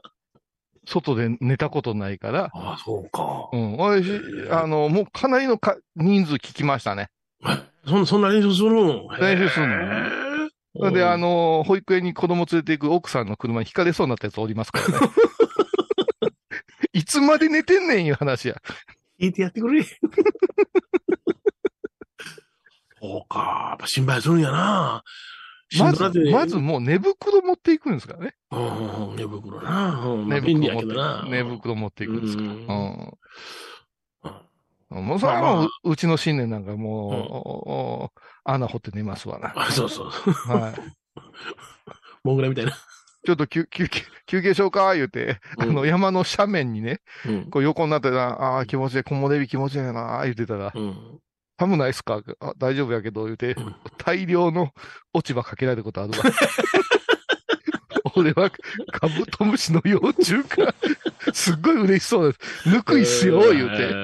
[0.86, 3.56] 外で寝たことないから、ああ、そうかう。
[3.56, 3.76] ん。
[3.78, 4.10] おいし、
[4.50, 7.08] あの、もうかなりのか人数聞きましたね。
[7.86, 9.76] そんそんな練習するん練習するの
[10.76, 15.08] それで、あ、の、保育園に子供連れて行く奥さんの車に引かれそうになったやつおりますからね。
[16.92, 18.56] いつまで寝てんねんいう話や。
[19.20, 19.82] 聞いてやってくれ。
[23.02, 23.68] そうか。
[23.70, 25.02] やっぱ心配するんやな。
[25.78, 28.34] まずまずもう寝袋持っていくんですからね。
[28.50, 28.56] う
[29.12, 30.00] ん、寝袋な。
[30.04, 31.30] うん、まあ寝袋持って。
[31.30, 32.48] 寝袋持っていくんですから。
[32.48, 32.56] うん
[34.90, 35.06] うん。
[35.06, 39.52] もうそれはもう、うちの新年なんかもう、穴掘って寝ますわな。
[39.54, 40.06] あ、そうそう。
[40.08, 40.74] はい。
[42.24, 42.72] モングラみたいな。
[42.72, 47.50] ちょっと休休憩、休憩しようか、言うて、あの、山の斜面にね、うん。
[47.50, 51.20] こう横になってな、ああー、気持ちいい、木漏れ日気持ちいいな、言うてたら、うん。
[51.60, 52.22] 寒ないっすか？
[52.40, 54.72] あ大丈夫やけど、言うてうん、大量の
[55.12, 56.18] 落ち葉かけられることあるわ。
[58.16, 58.50] 俺は
[58.90, 60.74] カブトムシの幼虫か。
[61.34, 62.68] すっごい嬉しそうです。
[62.70, 63.76] ぬくいっすよ、言うて。
[63.76, 63.94] て。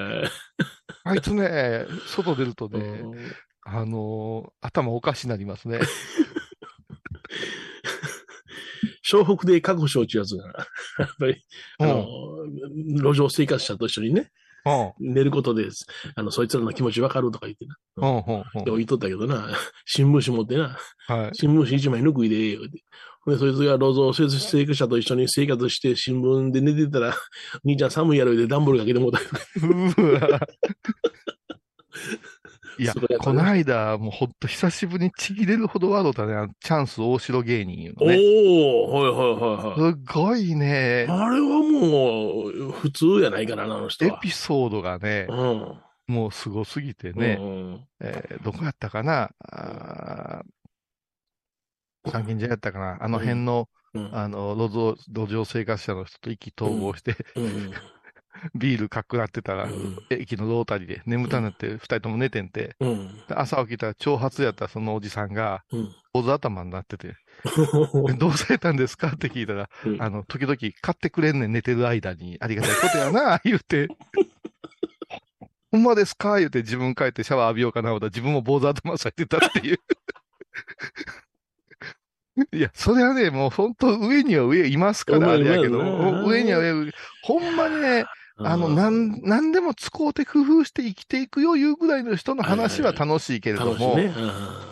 [1.03, 3.31] あいつね、外出るとね、うん
[3.63, 5.79] あのー頭おかしになりますね。
[9.03, 10.53] 湘北で確保承知やつがな。
[10.99, 11.43] やっぱり、
[11.79, 12.05] あの、
[12.87, 14.27] 路上生活者と一緒にね、うん。
[14.99, 15.85] 寝ることです。
[16.15, 17.75] あの、そいつらの気持ちわかるとか言ってな。
[18.63, 19.49] で、置いとったけどな、
[19.85, 20.77] 新聞紙持ってな、
[21.07, 21.31] はい。
[21.33, 22.83] 新聞紙一枚抜くいでええよって。
[23.21, 24.25] ほんで、そいつが路上生
[24.65, 27.13] 活者と一緒に生活して新聞で寝てたら、
[27.63, 29.19] 兄ちゃん寒いやろ言うて段ボールかけてもうた。
[30.01, 30.39] うわ。
[32.79, 38.17] いやこの間、もうほんと久しぶりにちぎれるほど笑うたね、あのチャンス大城芸人いうのおね。
[38.17, 39.93] おはいはいはいはい。
[39.95, 44.19] すごいね、あれはもう、普通やないかな、あの人エは。
[44.19, 45.81] ピソードがね、うん。
[46.07, 54.15] もうすごすぎてね、うんえーどこやったかな、あー三軒茶屋やったかな、あの辺の、うん。
[54.15, 57.71] あの、路上、路上生活者の人と意気投合して、うん
[58.55, 59.97] ビールかっくなってたら、うん。
[60.09, 63.17] 駅のロータリーで眠たなって二人とも寝てんて、うん。
[63.27, 65.95] で朝起きたら長髪やったそのおじさんが、うん。
[66.13, 67.15] 坊主頭になってて、
[68.07, 69.09] でどうされたんですか？
[69.09, 70.01] って聞いたら、うん。
[70.01, 72.37] あの、時々買ってくれんねん、寝てる間に。
[72.39, 73.87] ありがたいことやな、 言うて。
[75.71, 76.37] ほんまですか？
[76.39, 79.79] 言うて自分帰ってシャワー浴びようかな思ったら自分も坊主頭されてたっていう。
[82.51, 86.91] いや、それはね、もう本当上には上いますから、まああれやけど、まあ上には上、
[87.23, 88.05] ほんまにね、
[88.39, 94.13] あの、なん、なんでも使うて工夫して生きていくよ、いうぐらいの人の話は楽しいけれども、楽しいね。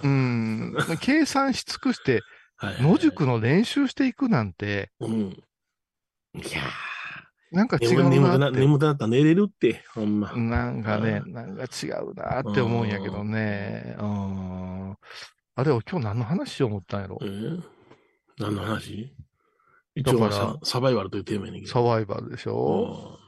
[0.04, 2.22] ううんん、計算し尽くして、
[2.58, 5.12] はい野宿の練習していくなんて、うん。
[5.12, 6.62] いや
[7.52, 8.60] なんか違ー、眠くな、うなって。
[8.60, 10.32] 眠くなったら寝れるって、ほんま。
[10.34, 13.96] なんかね、なんか違うなって思うんやけどね。
[14.00, 14.92] うん。
[15.58, 17.18] あれ、今日何の話しよう思ったんやろ？
[17.22, 17.26] え。
[17.26, 17.64] ー？
[18.40, 19.14] 何の話？
[19.96, 21.74] 一応サ、サバイバルというテーマやねんけど。
[21.74, 23.18] サバイバルでしょ？
[23.20, 23.25] うん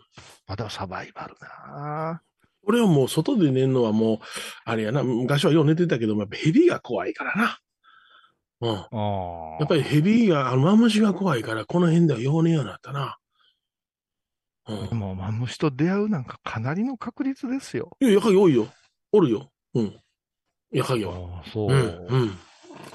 [0.47, 2.21] まだサバイバルな
[2.63, 4.19] 俺はもう外で寝るのはもう、
[4.65, 7.59] あれやな、昔はよう寝てたけども、やっぱヘビが怖いからな。
[8.59, 8.75] うん。
[8.75, 9.57] ああ。
[9.59, 13.17] やっぱりヘビが、あの、マムシが怖いから、この辺ではよう寝ようになったな。
[14.67, 14.89] うん。
[14.89, 17.95] でも、マムシと出会うなんかかなりの確率ですよ。
[18.01, 18.67] いや、ヤカゲ多いよ。
[19.13, 19.49] おるよ。
[19.73, 19.97] うん。
[20.71, 21.13] ヤカゲは。
[21.13, 21.71] ああ、そう。
[21.71, 22.07] うん。
[22.09, 22.37] うん。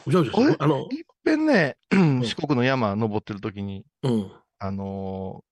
[0.07, 4.33] うじゃうじゃあの、いっぺんね、四国の山登ってる時に、うん。
[4.59, 5.52] あのー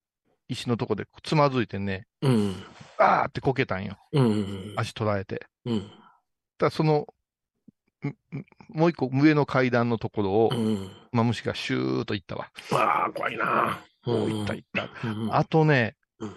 [0.51, 2.63] 石のとこでつまずいてね、うん。
[2.99, 3.97] あーってこけたんよ。
[4.13, 4.75] うん。
[4.77, 5.47] 足捉えて。
[5.65, 5.91] うん。
[6.59, 7.07] だその、
[8.69, 10.91] もう一個上の階段のところをう、ん。
[11.13, 12.51] マムシがシューッと行ったわ。
[12.73, 13.79] ああ、怖いな。
[14.05, 14.89] こう行った行った。
[15.09, 15.35] うん。
[15.35, 16.37] あとねうん、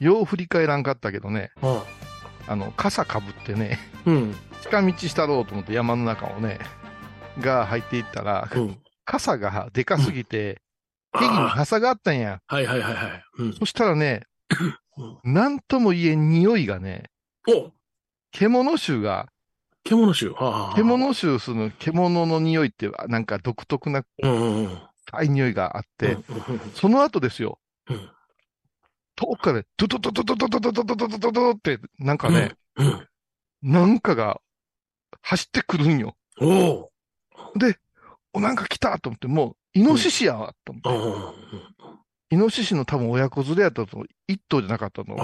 [0.00, 1.84] よう振り返らんかったけどね、あ、
[2.48, 4.34] あの、傘かぶってね、うん。
[4.62, 6.58] 近道したろうと思って山の中をね、
[7.40, 8.78] が入っていったら、うん。
[9.04, 10.62] 傘がでかすぎて、
[11.14, 12.40] 木々にあ挟があったんや。
[12.46, 13.24] あはいはいはいはい。
[13.38, 13.52] うん。
[13.54, 14.22] そしたらね
[15.24, 17.10] うん、なんとも言えん匂いがね、
[17.48, 17.72] お
[18.30, 19.28] 獣臭が、
[19.84, 20.30] 獣臭？
[20.30, 20.74] はあ。
[20.74, 24.78] 獣臭する獣の匂いって、なんか独特なうんうんうん。
[25.06, 26.16] 深い匂いがあって、
[26.74, 28.10] その後ですよ、うん
[29.16, 32.56] 遠くから、ドドドドドドドドドドドドドドって、なんかね。
[33.62, 34.40] なんかが
[35.22, 36.16] 走ってくるんよ。
[36.40, 36.92] おお。
[37.56, 37.78] で、
[38.32, 42.34] お、なんか来たと思って、もう、イノシシやわと思って。
[42.34, 45.16] イノシシの多分親子連れやったと、一頭じゃなかったの。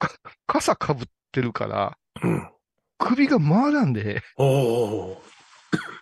[0.00, 0.08] あ
[0.46, 2.26] 傘かぶってるから、あ。
[2.26, 2.48] うん。
[2.98, 4.22] 首が回らんで。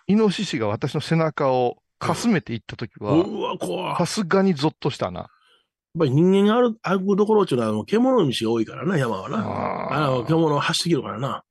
[0.07, 3.97] イノシシが私の背中をかすめていったときは、うわ、怖い。
[3.97, 5.21] さすがにゾッとしたな。
[5.21, 5.29] やっ
[5.99, 9.37] ぱり人間が歩歩くところっていうのは獣道が多いからな、山はな。
[9.37, 11.43] ああの、獣走ってきるからな。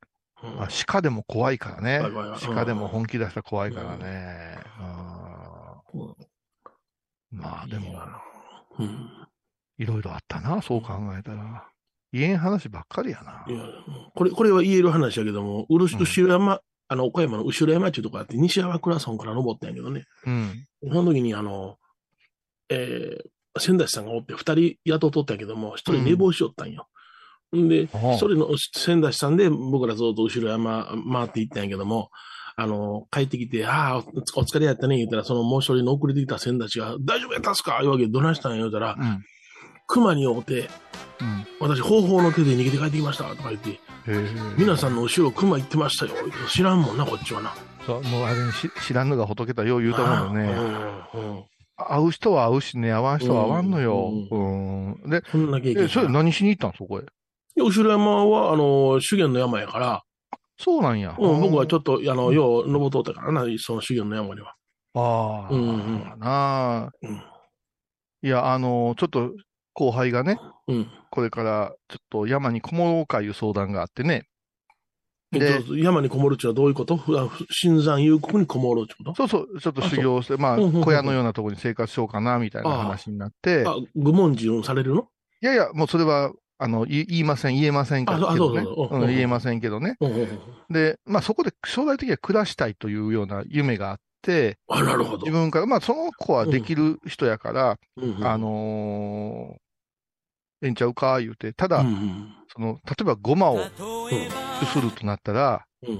[0.55, 2.01] うんあ鹿でも怖いからね。
[2.41, 4.59] 鹿でも本気出したら怖いからね。
[7.31, 7.99] まあでも、
[8.79, 9.11] うん。
[9.79, 11.69] いろいろあったな、そう考えたら。
[12.13, 13.45] 言えん話ばっかりやな。
[13.49, 13.65] いや、
[14.15, 20.05] これ、これは言える話やけども、うるしうん後ろ山、あの、岡山の後ろ山っていうとこあって、西山倉村から登ったんやけどね。
[20.25, 20.67] うん。
[20.83, 21.77] その時に、あの、
[22.71, 26.89] えー、仙台さんがおって、二人雇っとったんやけども、一人寝坊しよったんよ。
[27.55, 32.11] んで、ああ一人の仙台さんで、僕らずっと後ろ山回って行ったんやけども、
[32.57, 34.03] あの、帰ってきて、ああ、おお
[34.45, 37.81] 疲れやったね、言ったら、そのもう一人の遅れてきた仙台氏が、大丈夫やったっすか？
[37.83, 38.59] いうわけで、どないしたんや？
[38.59, 39.23] 言うたら、うん。
[39.87, 40.71] 熊に会うて、
[41.21, 41.47] うん。
[41.61, 43.79] 私、方法の手で逃げて帰ってきました、とか言って。
[44.57, 46.13] 皆さんの後ろ熊行ってましたよ。
[46.49, 47.53] 知らんもんな、こっちはな。
[47.85, 50.45] そう、もうあれにし知らんのが仏だよ、言うたもんね。
[51.15, 51.45] うんうん。
[51.77, 54.11] 会う人は会うしね、会わん人は会わんのよ。
[54.31, 55.11] ううん。
[55.11, 56.73] で、そんな経験え、それ何しに行ったん？
[56.79, 57.03] そこへ。
[57.57, 60.03] で後ろ山は、あの、修験の山やから、
[60.59, 61.17] そうなんや。
[61.19, 64.55] うん、僕はちょっっと、あの、よう登っとったからな、その修験の山には。
[64.95, 65.01] と。
[65.01, 65.55] ああ。
[65.55, 67.23] うんうんなうん。
[68.23, 69.33] いや、あの、ちょっと
[69.75, 70.39] 後輩がね、
[70.69, 70.87] うん。
[71.11, 74.25] これからちょっと山にこもろうかいう相談があってね。
[75.33, 76.99] でで、山にこもるっていうのはどういうこと？
[77.51, 79.15] 新山幽谷にこもるってこと？
[79.15, 85.09] そうそう、ちょっと修行して、まあ、うんうんうんうん小屋のようなところに生活しようかな、みたいな話になって、あ、愚問人されるの？
[85.43, 88.39] いやいや、もうそれは、あの、言いません、言えませんけどね。
[88.39, 89.97] そうん言えませんけどね。
[90.71, 95.27] で、まあそこで将来的には暮らしたいというような夢があって、あ、なるほど。
[95.27, 99.57] 自分から、まあその子はできる人やから、うんうんあ、のー
[100.63, 102.35] ええんちゃうか、言うて、ただ、うんうん。
[102.49, 105.99] その、例えばゴマをするとなったら、うん。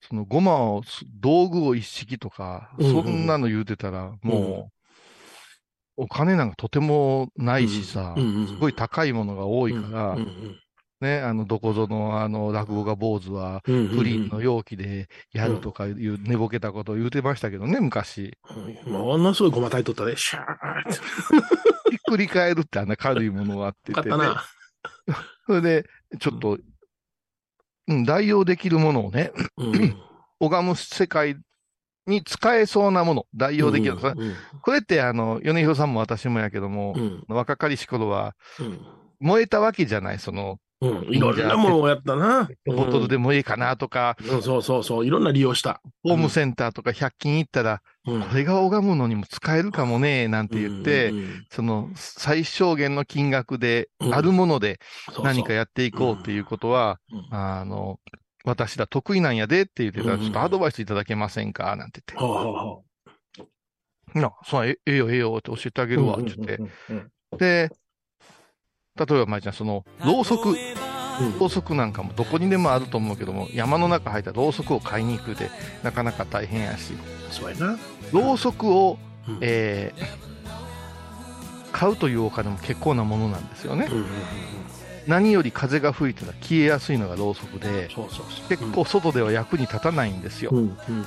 [0.00, 4.83] そのゴマをす、道具を一式とか、そんなの言うてたら、もう、
[5.96, 10.60] お金なんかとてもないしさ、うんうんすごい高いものが多いから、うんうん
[11.00, 18.38] ね、あの、どこぞのあの、落語家坊主は、プリンの容器でやるとかいう寝ぼけたことを言うてましたけどね、昔。
[18.86, 20.46] うんもうあんなすごいごま炊いとったで、シャーっ
[20.84, 21.90] て。
[21.90, 24.16] ひっくり返るってあんな軽いものがあってて、ね。
[24.16, 24.44] な。
[25.46, 25.86] それで、
[26.18, 26.58] ちょっと、
[27.88, 29.96] うん、代用できるものをね、うん。
[30.40, 31.36] 拝む世界
[32.06, 33.98] に使えそうなもの、代用できる。
[33.98, 37.24] それうんこれって、あの、米広さんも私もやけどもう、ん。
[37.28, 38.80] 若かりし頃は、うん。
[39.20, 41.14] 燃えたわけじゃない、その、うん。
[41.14, 42.48] いろんなものをやったな。
[42.66, 45.06] ボトルでもいいかなとか、うん、そうそうそう。
[45.06, 45.80] いろんな利用した。
[46.02, 54.78] ホームセンターとか100均行ったら、うんこれが拝むのにも使えるかもね、なんて言って、うんうんその最小限の金額で、うんあるもので
[55.22, 57.98] 何かやっていこうっていうことは、うんあの、
[58.44, 61.74] 私ら得意なんやでって言ってたら、うんちょっとアドバイスいただけませんか？
[61.76, 62.84] なんて言ほうほうほ
[63.40, 64.20] って。
[64.20, 66.60] な、そう、えええよええよって教えてあげうるわ、って言って。
[67.38, 67.70] で、
[68.96, 70.56] 例えば、まいちゃん、その、ろうそく、うん。
[71.38, 75.50] ろうそくなんかもどこにでもあると思うけども、山の中入ったらろうそくを買いに行くで、
[75.82, 76.92] なかなか大変やし、
[77.30, 77.78] そうやな。
[78.12, 79.38] ろうそくを、うん。
[79.40, 80.24] えー
[81.72, 83.88] 買うというお金も結構なものなんですよね。
[83.90, 84.14] うんうんうんうん
[85.06, 87.88] 何より風が吹いたら消えやすいのがろうそくで。
[88.48, 90.50] 結構外では役に立たないんですよ。
[90.52, 90.62] うんう
[90.92, 91.06] ん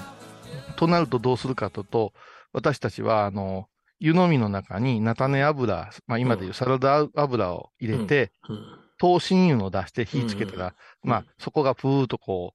[0.78, 2.14] となるとどうするかとと、
[2.54, 3.68] 私たちは、あの、
[4.00, 12.54] 湯飲みの中に菜種油、まあ今でいうサラダ油を入れて、うん灯芯油を出して火つけたら、うんまあそこがプーっとこ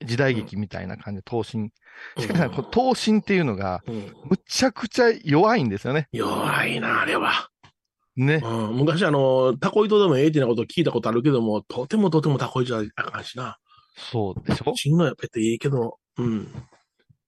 [0.00, 1.70] う、時代劇みたいな感じで灯芯。
[2.18, 6.08] しかし、この灯芯っていうのが、うんむちゃくちゃ弱いんですよね。
[6.12, 7.49] 弱いな、あれは。
[8.16, 8.40] ね。
[8.44, 13.58] うん昔、あの、タコ糸でもええってなこと聞いたことあるけども、とてもとてもタコ糸はあかんしな。
[14.12, 14.74] そうでしょ？
[14.76, 16.48] 芯のやっぱっていいけど、うん。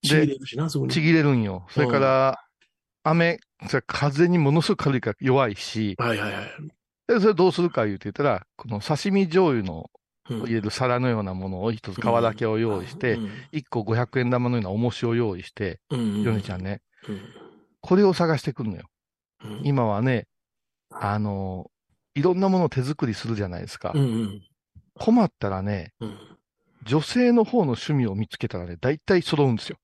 [0.03, 0.93] ちぎれるしな、すぐに。
[0.93, 1.67] ちぎれるんよ。
[1.71, 2.39] それから、
[3.05, 6.45] 雨、それ風にものすごく軽いから弱いし、はいはいはい。
[7.09, 9.91] でそれどうするか言うて言ったら、この刺身醤油の
[10.31, 13.19] うん入れる皿のようなものを一つ皮だけを用意して、
[13.51, 16.23] 一個500円玉のような重しを用意して、うん、うん。
[16.23, 17.21] ヨネちゃんね、うん。
[17.81, 18.85] これを探してくるのよ。
[19.45, 19.61] うん。
[19.65, 20.27] 今はね、
[21.01, 21.71] あの、
[22.15, 24.03] いろんなものを手作りするじゃないですかうん。
[24.03, 24.43] うん。
[24.95, 26.19] 困ったらね、うん。
[26.85, 29.77] 女性の方の趣味を見つけたらね、大体揃うんですよ。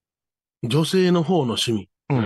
[0.63, 1.89] 女性の方の趣味。
[2.09, 2.25] うんうん。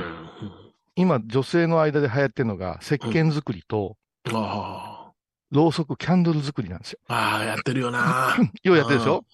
[0.95, 3.97] 今、女性の間で流行ってるのが、石鹸作りと、
[4.31, 5.11] あ
[5.51, 6.99] ろうそくキャンドル作りなんですよ。
[7.07, 7.13] あ。
[7.13, 8.35] ああ、やってるよな。
[8.63, 9.25] ようやってるでしょ？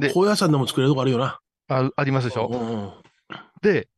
[0.00, 1.40] で高野山でも作れるとこあるよな。
[1.68, 2.48] あありますでしょ？
[2.50, 2.92] うんうん。
[3.62, 3.88] で、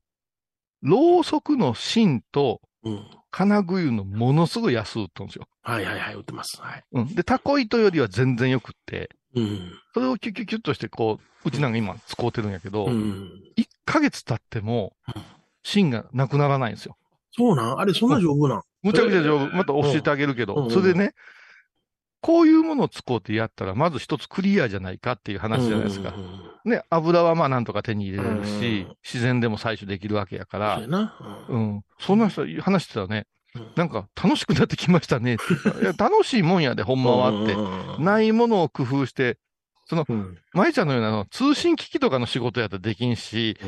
[0.83, 3.07] ろうそくの芯とうん。
[3.31, 5.47] 金具湯のものすごい安売ったんですよ。
[5.63, 6.61] はいはいはい、売ってます。
[6.61, 6.85] はい。
[6.93, 7.15] うん。
[7.15, 9.73] で、タコ糸よりは全然よくって、うん。
[9.95, 13.31] それをキュッキュッキュッとして、こう、うちなんか今使うてるんやけど、うん。
[13.57, 15.23] 1ヶ月経ってもうん、
[15.63, 16.97] 芯がなくならないんですよ。
[17.33, 17.79] そうなん？
[17.79, 18.63] あれ、そんな丈夫なん？
[18.83, 19.55] むちゃくちゃ丈夫。
[19.55, 21.15] また教えてあげるけど、それでね、
[22.21, 26.11] こういうものを使うてやったら、まず一つクリアじゃないかっていう話じゃないですか。
[26.11, 26.15] うん。
[26.17, 30.83] うんうんね、油はまあなんとか手に入れれるし、うん自然でも採取できるわけやから。
[30.83, 31.63] そうん。
[31.77, 31.83] ん。
[31.99, 35.37] そんな人話してたらねうん、なんか楽しくなってきましたね
[35.83, 37.55] いや、楽しいもんやで、ほんまはって。
[37.55, 39.39] てないものを工夫して、
[39.91, 40.39] うん。
[40.53, 43.59] 舞ちゃんのようなあの通信機器とかの仕事やったらできんし、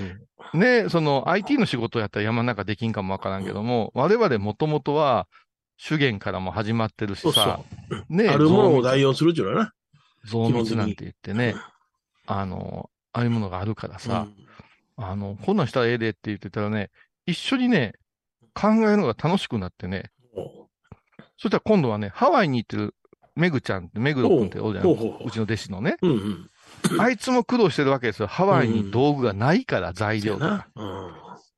[0.55, 0.61] うん。
[0.61, 5.27] ね、その IT の仕事やったら山の中できんかもわからんけども、我々もともとは
[5.85, 7.59] 主元からも始まってるしそうさ
[7.91, 9.73] そ、ね、あるものを増代用するっていうのはな。
[10.25, 11.57] 増密なんて言ってね、
[12.27, 14.29] あの、ああいうものがあるからさ、
[14.97, 16.91] あの、こんなんしたらええでって言ってたらね、
[17.27, 17.95] 一緒にね、
[18.55, 20.45] 考えるのが楽しくなってね、うん
[21.39, 22.95] そしたら今度はね、ハワイに行ってる
[23.35, 24.95] メグちゃんって、メグロ君っておるじゃん。
[24.95, 25.97] ほうちの弟子のね。
[26.01, 26.11] うん
[26.93, 27.01] うん。
[27.01, 28.29] あいつも苦労してるわけですよ。
[28.29, 29.89] ハワイに道具がないから。
[29.89, 29.95] うん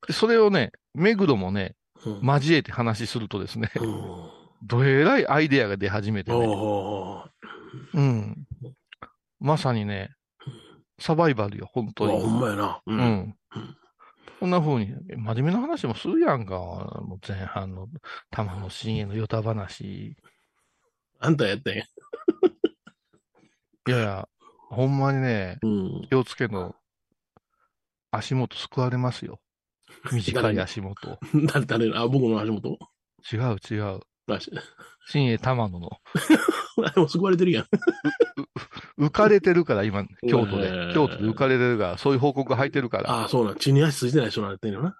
[0.07, 1.75] でそれをね、メグロもね、うん。
[2.23, 6.39] 交えて話するとですね、うんどえらいアイデアが出始めてね。
[6.39, 7.31] おう
[7.93, 8.47] うん。
[9.39, 10.15] まさにね、
[10.99, 12.41] サバイバルよ、本当おうあ、ほんに。
[12.41, 12.81] まやな。
[12.87, 12.97] うう。
[12.97, 13.37] ん。
[14.41, 16.55] こんな風に、真面目な話もするやんか。
[16.57, 17.89] もう前半の
[18.31, 20.17] 玉の深淵のヨタ話。
[21.21, 21.83] あんたやったんや。
[23.87, 24.29] いやいや、
[24.71, 26.07] ほんまにね、うん。
[26.09, 26.75] 気をつけの、
[28.11, 29.41] 足元救われますよ。
[30.13, 31.19] 短い足元。
[31.53, 32.79] 誰、誰、あ、僕の足元？
[33.33, 34.01] 違う違う。
[35.07, 35.91] 新栄玉野の。
[36.85, 37.67] あでも救われてるやん。
[38.99, 40.95] 浮かれてるから、今、京都へでー。
[40.95, 43.11] 京都で浮かれてるから、そういう報告が入ってるから。
[43.11, 43.57] ああ、そうなん。
[43.57, 44.97] 血に足ついてない人なってんのな。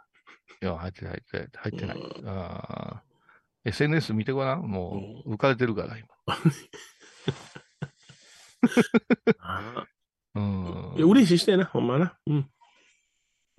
[0.63, 1.99] いや、入ってない、入ってない、入ってない。
[1.99, 4.63] うあー SNS 見てごらん。
[4.63, 6.09] もう、浮かれてるから、今。
[9.41, 9.87] あ
[10.35, 12.19] うん嬉しいしてえな、ほんまな。
[12.27, 12.51] うん。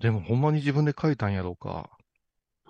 [0.00, 1.90] でも、ほんまに自分で書いたんやろうか。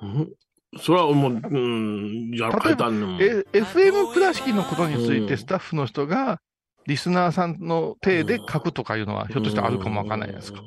[0.03, 0.33] うん？
[0.79, 3.22] それはもう、うん、やら書いたんねん。
[3.22, 6.41] え、FM 倉敷のことについうんてスタッフの人が、
[6.87, 10.62] リスナーさんの体で書くとかいうのは、ひょっとしてあるかもわかんないですか。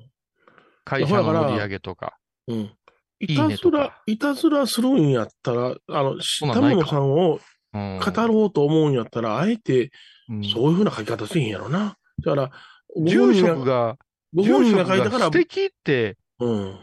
[0.84, 2.18] 会社の盛り上げとか。
[2.48, 2.72] うん。
[3.22, 6.16] いたずらいたずらするんやったら、あの、
[6.48, 7.40] なんないか玉野さんを
[7.74, 9.92] うん語ろうと思うんやったら、あえて、
[10.30, 11.98] うんそういうふうな書き方せへんやろな。
[12.24, 12.52] だから、
[12.96, 13.98] ご住職が、
[14.34, 16.80] ご本人住職が書いたからが素、敵って、うん。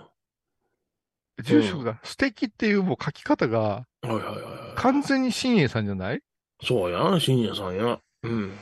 [1.43, 4.77] 住職が素敵っていうもう書き方が、はいはいはいはい。
[4.77, 6.21] 完全に新栄さんじゃない？
[6.63, 7.99] そうやん、深夜さんや。
[8.23, 8.53] うん。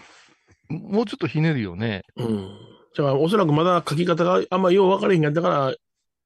[0.69, 2.03] もうちょっとひねるよね。
[2.17, 2.59] うん。
[2.97, 5.75] だから、おそらくまだ書き方があんまよう分からへんかったから、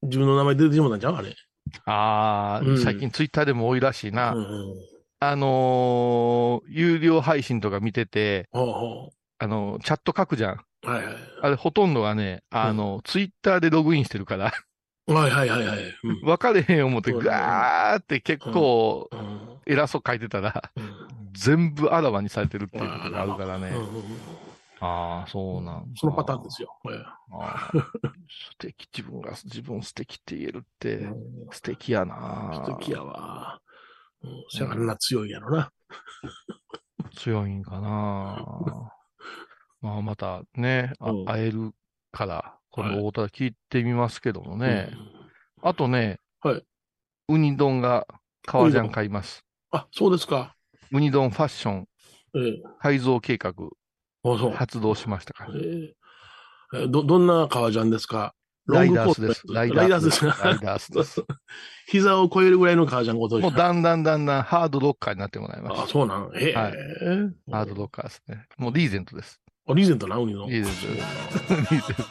[0.02, 1.34] 自分の名前出てしもたんちゃうあれ。
[1.84, 4.32] ああ、うん最近ツイッターでも多いらしいな。
[4.32, 4.74] うん。
[5.20, 10.60] あのー有料配信とか見てて、ほうほあの、チャット書くじゃん。
[10.84, 10.90] う。
[10.90, 11.14] はいはい。
[11.42, 14.52] あれほとんどがね、あの、ツイッターでログインしてるから、
[15.06, 15.78] はいはいはいはい。
[16.04, 23.76] うん 分かれへん思ってガーって結構うん偉そう書いてたら、うん全部あらわにされてるっていうことがあるからねうん。
[23.76, 24.04] うんうん
[24.80, 26.76] ああ、そうなんだそのパターンですよ。
[26.84, 26.98] はい
[27.32, 31.08] あー素敵、自分が、自分素敵って言えるって、
[31.50, 33.60] 素敵やな素敵やわ。
[34.22, 34.30] うん。
[34.48, 35.72] そやからあんな強いやろな。
[37.16, 38.92] 強いんかな
[39.80, 41.72] まあ、またね、あうん会える
[42.12, 44.90] から、こはいの大田聞いてみますけどもね。
[44.92, 45.68] うん。
[45.68, 46.62] あとね、はい。
[47.28, 48.06] ウニ丼が
[48.44, 49.44] 革ジャン買います。
[49.70, 50.54] あ、そうですか。
[50.92, 51.88] ウニ丼ファッション
[52.36, 52.62] ええ。
[52.80, 53.54] 改造計画あ、
[54.22, 54.50] そう。
[54.52, 55.54] 発動しましたから。
[55.54, 55.94] ええ
[56.84, 58.34] えど、どんな革ジャンですか？
[58.66, 59.42] ライダースです。
[59.48, 60.24] ライダースです。
[60.26, 61.22] ライダースです。
[61.88, 65.92] 膝を超えるぐらいの革ジャンごともうだんだんだんだんハードロッカーになってもらいまあ、す。
[65.92, 66.30] そうなん？
[66.36, 66.52] へえ。
[66.54, 66.72] はい
[67.50, 68.46] ハードロッカーですね。
[68.58, 69.40] もうリーゼントです。
[69.68, 70.48] あリーゼントな、ウニの。
[70.48, 71.74] リーゼントです。
[71.74, 72.02] リーゼント。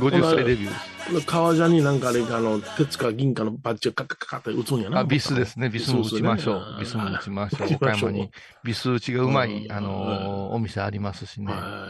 [0.00, 1.24] 50歳デビュー。
[1.26, 5.00] 革ジャンになんかあれか、あの、鉄か銀かのバッジをカッカッカッカって打つんやな。
[5.00, 5.68] あ、ビスですね。
[5.68, 6.74] ビスも打ちましょう。
[6.78, 7.62] ビビスも打ちましょう。
[7.62, 8.30] はい岡山に
[8.64, 11.52] ビス打ちがうまい、うんあのーお店ありますしね。
[11.52, 11.88] は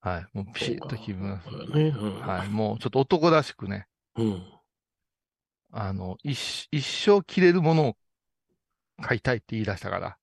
[0.00, 0.26] はい。
[0.32, 1.48] もうピシッと決めます。
[1.48, 2.48] はい。
[2.48, 4.42] もうちょっと男らしくね、うん。
[5.72, 7.96] あの、一一生着れるものを
[9.02, 10.16] 買いたいって言い出したから。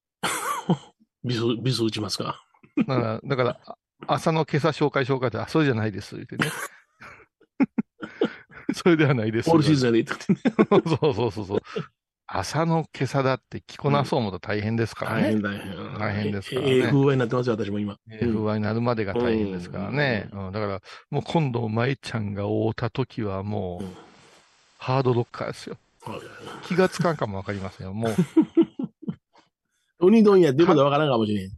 [1.23, 2.41] ビス、ビス打ちますか。
[2.77, 3.77] だから、だから、あ
[4.07, 6.51] 朝の今朝紹介紹介って、あ、それじゃないです、言ってね。
[8.73, 9.49] それではないです。
[9.49, 10.39] オールシーズンで言ってね。
[10.99, 11.61] そうそうそうそう。
[12.27, 15.21] 朝の今朝だって着こなそう思ったら大変ですからね。
[15.21, 15.99] 大変大変。
[15.99, 17.97] 大変ですからねええ風合いになってますよ、私も今。
[18.09, 20.27] えー不安になるまでが大変ですからね。
[20.31, 20.81] うんだから、
[21.11, 23.95] もう今度、舞ちゃんが会うた時はもう、うん
[24.77, 25.77] ハードロッカーですよ。
[26.03, 26.19] はい
[26.67, 27.93] 気がつかんかもわかりませんよ。
[27.93, 28.09] も
[29.99, 31.51] う、ウニ丼やっていうことはわからんかもしれん。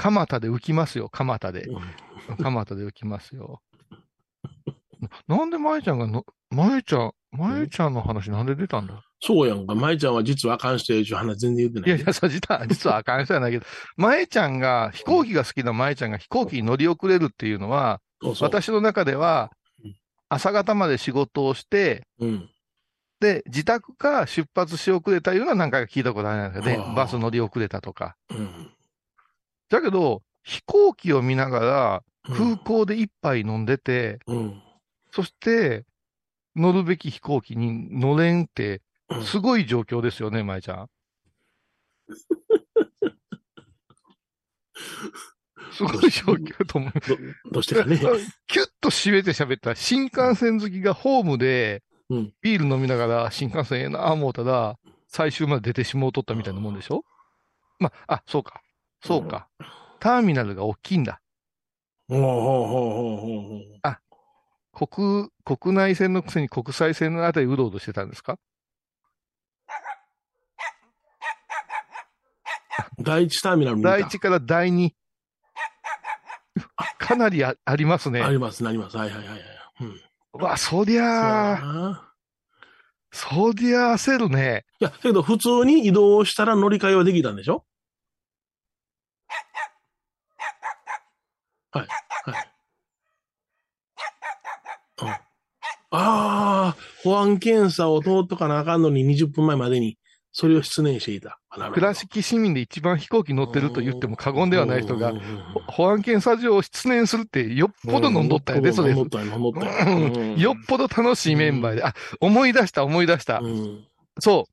[0.00, 1.64] 蒲田で浮きますよ、蒲田で。
[1.64, 1.82] うん
[2.38, 3.60] 蒲田で浮きますよ。
[5.28, 9.02] ななんで舞ちゃんがの、舞ちゃん、舞ちゃんの話なんで出たんだ？
[9.20, 9.74] そうやんか。
[9.74, 11.92] 舞ちゃんは実はあかん人やいう話全然言ってないい。
[11.92, 18.48] やいや、そう、実は、実はあかん人じゃないけど、舞ちゃんが、飛行機が好きな舞ちゃんが飛行機に乗り遅れるっていうのは、そうそう。
[18.48, 19.50] 私の中では
[19.84, 19.94] うん、
[20.28, 22.48] 朝方まで仕事をして、うん。
[23.20, 26.94] で、自宅から出発し遅れたいうのは何回か聞いたことあるんですよねはあ。
[26.94, 28.16] バス乗り遅れたとか。
[28.30, 28.70] うん。
[29.70, 34.62] だけど、飛行機を見ながら、うん空港で一杯飲んでて、うん。
[35.10, 35.86] そして、
[36.54, 40.88] 乗るべき飛行機に乗れんってう、んすごい状況ですよね、舞ちゃん。
[45.72, 46.92] すごい状況と思う。
[46.92, 47.00] ど
[47.52, 47.96] どうしてかね。
[48.46, 57.04] キュッと締めて喋ったら、新幹線好きがホームでうん、ビール飲みながら新幹線ええな思うたら、最終まで出てしもうとったみたいなもんでしょ？
[57.78, 58.60] まあ、あ、そうか。
[59.02, 59.48] そうか。
[59.98, 61.20] ターミナルが大きいんだ。
[62.08, 63.80] ほうほうほうほうほう
[64.78, 68.38] ほ国、国内線のくせに国際線のあたりうろうろしてたんですか？
[72.98, 73.02] う。
[73.02, 74.94] 第一ターミナル第一から第二。
[76.98, 78.30] かなりあありますねあ。
[78.30, 78.96] ります、なります。
[78.96, 79.40] はいはいはいはい。
[79.80, 80.00] うん。
[80.40, 82.14] うわ、そりゃあ、な
[83.12, 84.64] そりゃ焦るね。
[84.78, 87.64] いや、だけど普通に移動したら乗り換えはできたんでしょ？
[94.98, 95.20] はい、
[95.90, 99.98] ああ、保安検査を通っとかなあかんのに20分前までに、
[100.32, 101.40] それを失念していた。
[101.72, 105.12] 倉敷市民で一番飛行機乗ってると言っても過言ではない人が
[105.66, 108.90] 保安検査場を失念するってよっぽど飲んどったよね、それ。
[108.90, 110.52] 飲んどったよ、飲んどったよ。
[110.52, 111.84] っぽど楽しいメンバーで。
[111.84, 113.40] あ、思い出した、思い出した。
[113.40, 113.84] うん
[114.20, 114.46] そ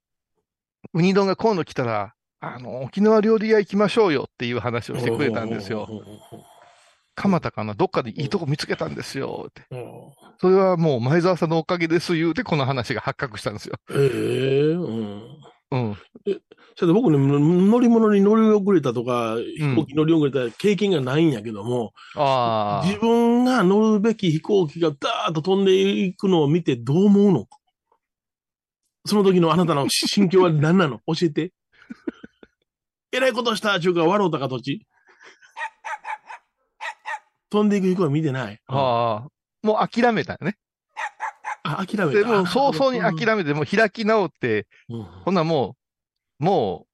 [0.94, 1.00] う。
[1.00, 5.88] ウニ丼が今度来たら、あの、沖縄料理屋行きましょうよっていう話をしてくれたんですよ。。
[7.18, 9.64] 蒲田かなどっかでいいとこ見つけたんですよって。
[10.40, 13.76] それはもう前澤さんのおかげです言うて、この話が発覚したんですよ。
[13.90, 15.24] ええうん。
[15.72, 15.98] うん。
[16.76, 27.48] それで僕ね、の乗り物に乗り遅れたとか、飛行機乗り遅れた経験がないんやけども、あ自分が乗るべき飛行機がダーッと飛んでいくのを見てどう思うの？
[29.08, 31.00] その時のあなたの心境は何なの？
[31.08, 31.52] 教えて。
[33.12, 34.86] えらいことしたちゅうか、笑うたかどっち
[37.50, 38.60] 飛んでいく飛行は見てない。
[38.68, 38.76] あ。
[38.76, 39.28] ああ。
[39.64, 40.58] もう諦めたよね。
[41.64, 42.20] あ、諦めた。
[42.20, 45.76] でもう早々に諦めて、もう開き直って、うんほんならも
[46.40, 46.88] う、も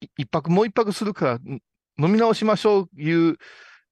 [0.00, 1.60] う、い一泊、もう一泊するから、ん
[1.96, 3.36] 飲み直しましょういう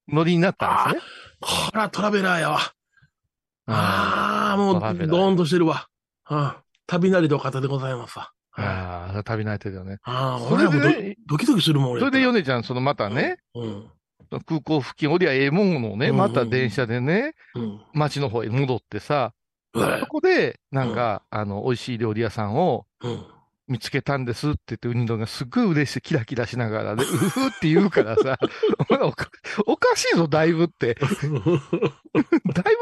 [0.09, 1.11] ノリになったんですね。
[1.41, 2.59] ほら、トラベラーやわ。
[3.67, 5.87] ああ、もう、ドーンとしてるわ。
[6.25, 8.31] ああ旅なりと方でございますわ。
[8.55, 9.99] ああ、旅慣れてるよね。
[10.03, 12.01] ああ、それで俺はもドドキドキするもん、俺。
[12.01, 13.89] それでヨネちゃん、そのまたね、うん。
[14.39, 17.81] 空港付近降りゃええもんのね、うんまた電車でね、うん。
[17.93, 19.33] 街の方へ戻ってさ、
[19.73, 23.25] うんそこで、なんか、あの、美味しい料理屋さんをうん。
[23.67, 28.37] 見つけたんですって言って、ウニドンがすっごい嬉しい、キラキラしながらで、うふって言うからさ、
[29.01, 29.29] おか
[29.65, 30.95] おかしいぞ、だいぶって。
[30.99, 31.61] だいぶ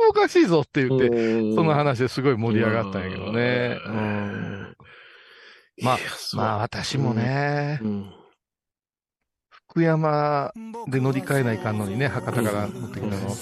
[0.09, 1.07] おかしいぞって言って、
[1.55, 3.77] その話ですごい盛り上がったんやけどね。
[3.85, 4.77] ううんん
[5.83, 5.97] まあ
[6.33, 8.13] まあ私もね、うん。
[9.71, 10.51] 福山
[10.89, 13.35] で乗り換えないかんのにね、博多から乗ってきたの。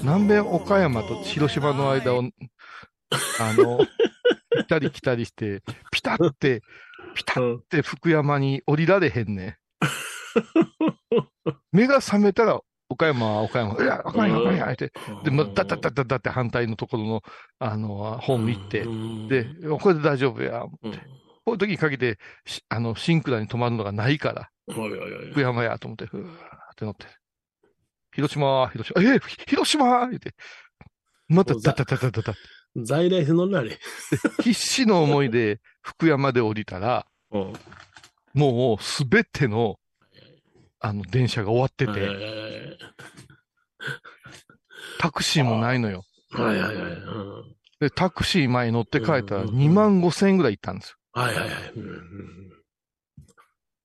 [0.00, 3.80] 南米岡山と広島の間を、あの、
[4.56, 5.62] 行ったり来たりして、
[5.92, 6.62] ピタって、
[7.14, 9.58] ピタって福山に降りられへんね。
[11.70, 12.58] 目が覚めたら、
[12.88, 14.90] 岡山は岡山、いや、岡山、岡山って、
[15.22, 17.22] で、ま、だだだだだって反対のところの、
[17.58, 18.84] あの、ホーム行って、
[19.28, 20.62] で、これで大丈夫や。
[20.62, 20.98] うん、こ
[21.48, 26.28] ういう時にかけて、しあの、シンクラに止まるのがないから、福山やと思って、ふーっ
[26.76, 27.06] て乗って。
[28.14, 30.34] 広島、広島、えー広島言って。
[31.28, 32.34] また、もうざだだだだだだ。
[32.76, 33.78] 在来線乗んなれ。
[34.42, 37.52] 必死の思いで福山で降りたら、うん。
[38.32, 39.78] もうすべての、
[40.80, 42.78] あの、電車が終わってて、て。
[44.98, 46.04] タクシーもないのよ。
[46.30, 46.92] はいはいはい。
[46.92, 47.08] う
[47.50, 50.96] んで、タクシー前乗って帰ったらうん2万5千円ぐらい行ったんですよ。
[51.12, 51.50] はいはいはい。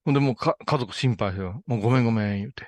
[0.10, 1.62] ほんでもうか家族心配してよ。
[1.68, 2.68] もうごめんごめん言うて。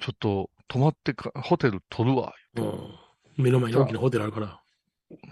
[0.00, 2.32] ちょっと泊まってか、ホテル取るわ。
[2.56, 2.94] うん
[3.36, 4.62] 目の前に大きなホテルあるから。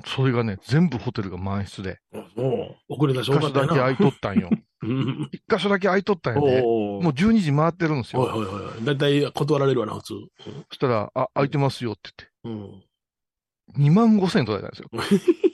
[0.04, 2.00] それがね、全部ホテルが満室で。
[2.34, 3.52] もう、遅れたし一箇所。
[3.52, 4.50] だけ空いとったんよ。
[4.82, 6.62] うん一箇所だけ空いとったんやで。
[6.64, 8.22] おもう12時回ってるんですよ。
[8.22, 8.84] はいはいはい。
[8.84, 10.14] だいたい断られるわな、普通。
[10.42, 12.10] そしたら、あ、空いてますよって
[12.42, 12.58] うん。
[12.58, 12.86] 言って。
[13.78, 15.30] 2万5千円取られたんですよ。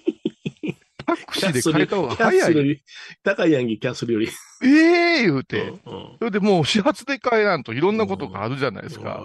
[1.41, 2.83] シーで変えた方が早い。
[3.23, 4.29] 高いやんけ、キャッスルより。
[4.63, 5.63] ええ言うて。
[5.63, 9.21] うんうんそれでもう始発で帰らんといろんなことがあるじゃないですか。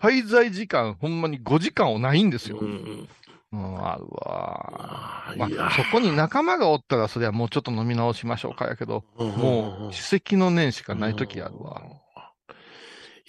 [0.00, 2.58] 滞在時間ほんまに5時間はないんですよ。
[2.58, 3.08] ううん、
[3.56, 5.34] んあるわ。
[5.36, 11.80] まあそこに仲間がおったら、それはもうちょっと飲み直しましょうかやけど、もう、史跡の念しかない時あるわ。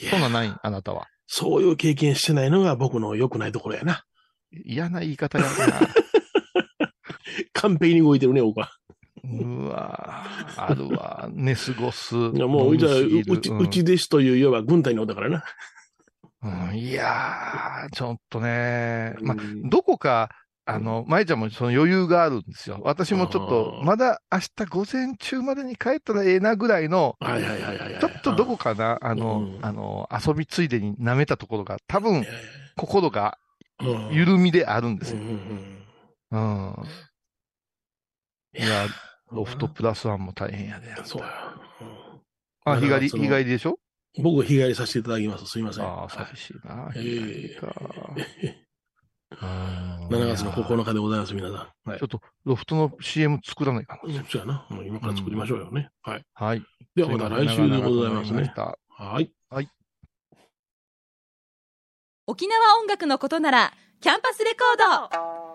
[0.10, 1.08] そんなんないあなたは。
[1.28, 4.04] そういう経験してないのが僕の良くないところやな。
[4.66, 5.50] 嫌な言い方やな。
[7.56, 8.72] 完璧に動いてるね、僕は。
[9.24, 10.24] うわ
[10.56, 11.28] あるわ。
[11.32, 12.16] 寝過ごす。
[12.16, 15.44] いやもう、じゃあ、ううち、うち弟子という、要は軍隊におったからな。
[16.44, 20.30] うんいやー、ちょっとね、まあ、うんどこか、
[20.68, 22.80] あの、舞ちゃんもその余裕があるんですよ。
[22.84, 28.00] 私もちょっとまだ明日午前中までに帰ったらええなぐらいの、はいはいはいはいはい。
[28.00, 32.26] ちょっとどこかな、あの、うんあの、遊びついでに舐めたところが、多分、
[32.78, 33.38] 心が
[33.80, 35.20] うん緩みであるんですよ。
[36.32, 36.76] うん。
[38.58, 38.88] いや、
[39.32, 40.96] ロフトプラスワンも大変やで。
[41.04, 41.56] そうや。
[42.66, 43.80] あ、日帰り、日帰りでしょ？
[44.22, 45.46] 僕、日帰りさせていただきます。
[45.46, 45.86] すいません。
[45.86, 46.90] ああ、寂しいな。
[46.96, 47.76] ええ日帰りか。
[49.42, 51.90] うん7月の9日でございます、皆さん。
[51.90, 52.06] はいちょ。
[52.06, 54.24] っと、ロフトの CM 作らないかな。
[54.24, 54.66] そうやな。
[54.70, 55.90] もう今から作りましょうよね。
[56.04, 56.24] はい。
[56.34, 56.64] はい。
[56.96, 58.54] ではまた来週でございますね。
[58.56, 58.78] た。
[58.90, 59.32] はい。
[62.28, 65.55] 沖縄音楽のことならキャンパスレコード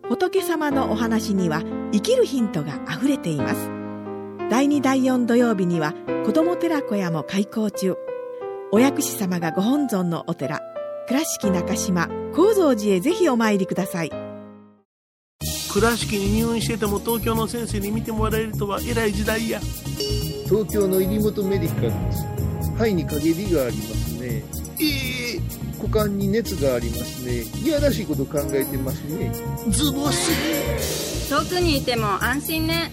[0.11, 1.61] 仏様のお話には
[1.93, 3.69] 生きるヒントがあふれています。
[4.49, 5.93] 第2第4土曜日には
[6.25, 7.95] 子ども寺小屋も開校中。
[8.73, 10.59] お薬師様がご本尊のお寺
[11.07, 14.11] 倉敷中島・高蔵寺へぜひお参りください。
[15.71, 19.61] 倉敷に入院してても東京の先生に見てもらえるとは偉い時代や。
[20.49, 22.25] 東京の入本メディカルです。
[22.73, 24.10] 肺に陰りがあります
[25.81, 29.31] 股間に熱がありますねいやらしいこと考えてますね
[29.69, 31.29] ズボス。
[31.29, 32.91] 遠くにいても安心ね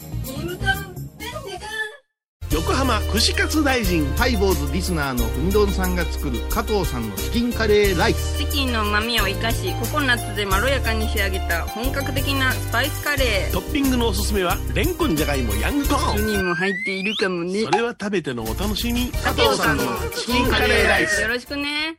[2.50, 4.06] 横浜串カツ大臣。
[4.16, 16.16] ハイボーズリスナーのうみどんさんが作る加藤さんのチキンカレーライスチキンの旨味を生かしココナッツでまろやかに仕上げた本格的なスパイスカレートッピングのおすすめは、レンコンじゃがいもヤングコーン。
[16.16, 19.10] 1人も入っているかもねそれは食べてのお楽しみ。
[19.12, 19.84] 加藤さんの
[20.16, 21.98] チキンカレーライスよろしくね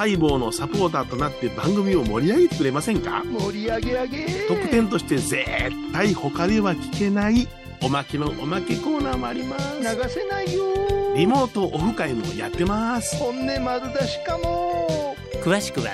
[0.00, 3.20] ハイボーのサポーターとなって番組を盛り上げてくれませんか？
[3.22, 4.26] ー盛り上げ上げ。
[4.48, 5.44] 特典として絶
[5.92, 7.46] 対他では聞けない
[7.82, 9.78] おまけのおまけコーナーもあります。
[9.78, 11.14] 流せないよ。
[11.14, 13.14] リモートオフ会もやってます。
[13.16, 15.14] 本音丸出しかも。
[15.44, 15.90] 詳しくは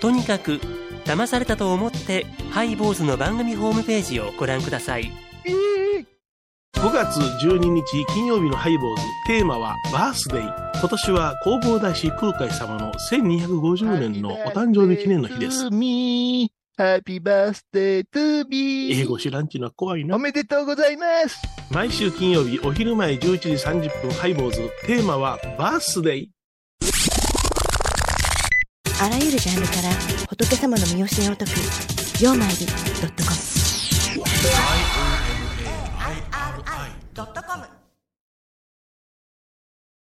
[0.00, 0.58] とにかく
[1.04, 5.12] 騙されたと思ってハイボーズの番組ホームページをご覧ください。
[5.44, 6.11] えー
[6.76, 9.02] 5月12日金曜日のハイボーズ。
[9.26, 15.70] テーマはバースデー今年は弘法大師空海様の1250年のお誕生日記念の日です。
[15.70, 20.16] me Happy birthday to me 英語知らんちのは怖いな。
[20.16, 20.18] お。
[20.18, 21.40] めでとうございます。
[21.70, 24.68] 毎週金曜日お昼前11時30分ハイボーズ。
[24.86, 26.26] テーマはバースデー
[29.00, 29.90] あらゆるジャンルから
[30.28, 31.50] 仏様の身教えを解く
[32.22, 32.72] 「曜マイルド
[33.08, 33.36] ットコム」
[37.14, 37.81] ドットコム。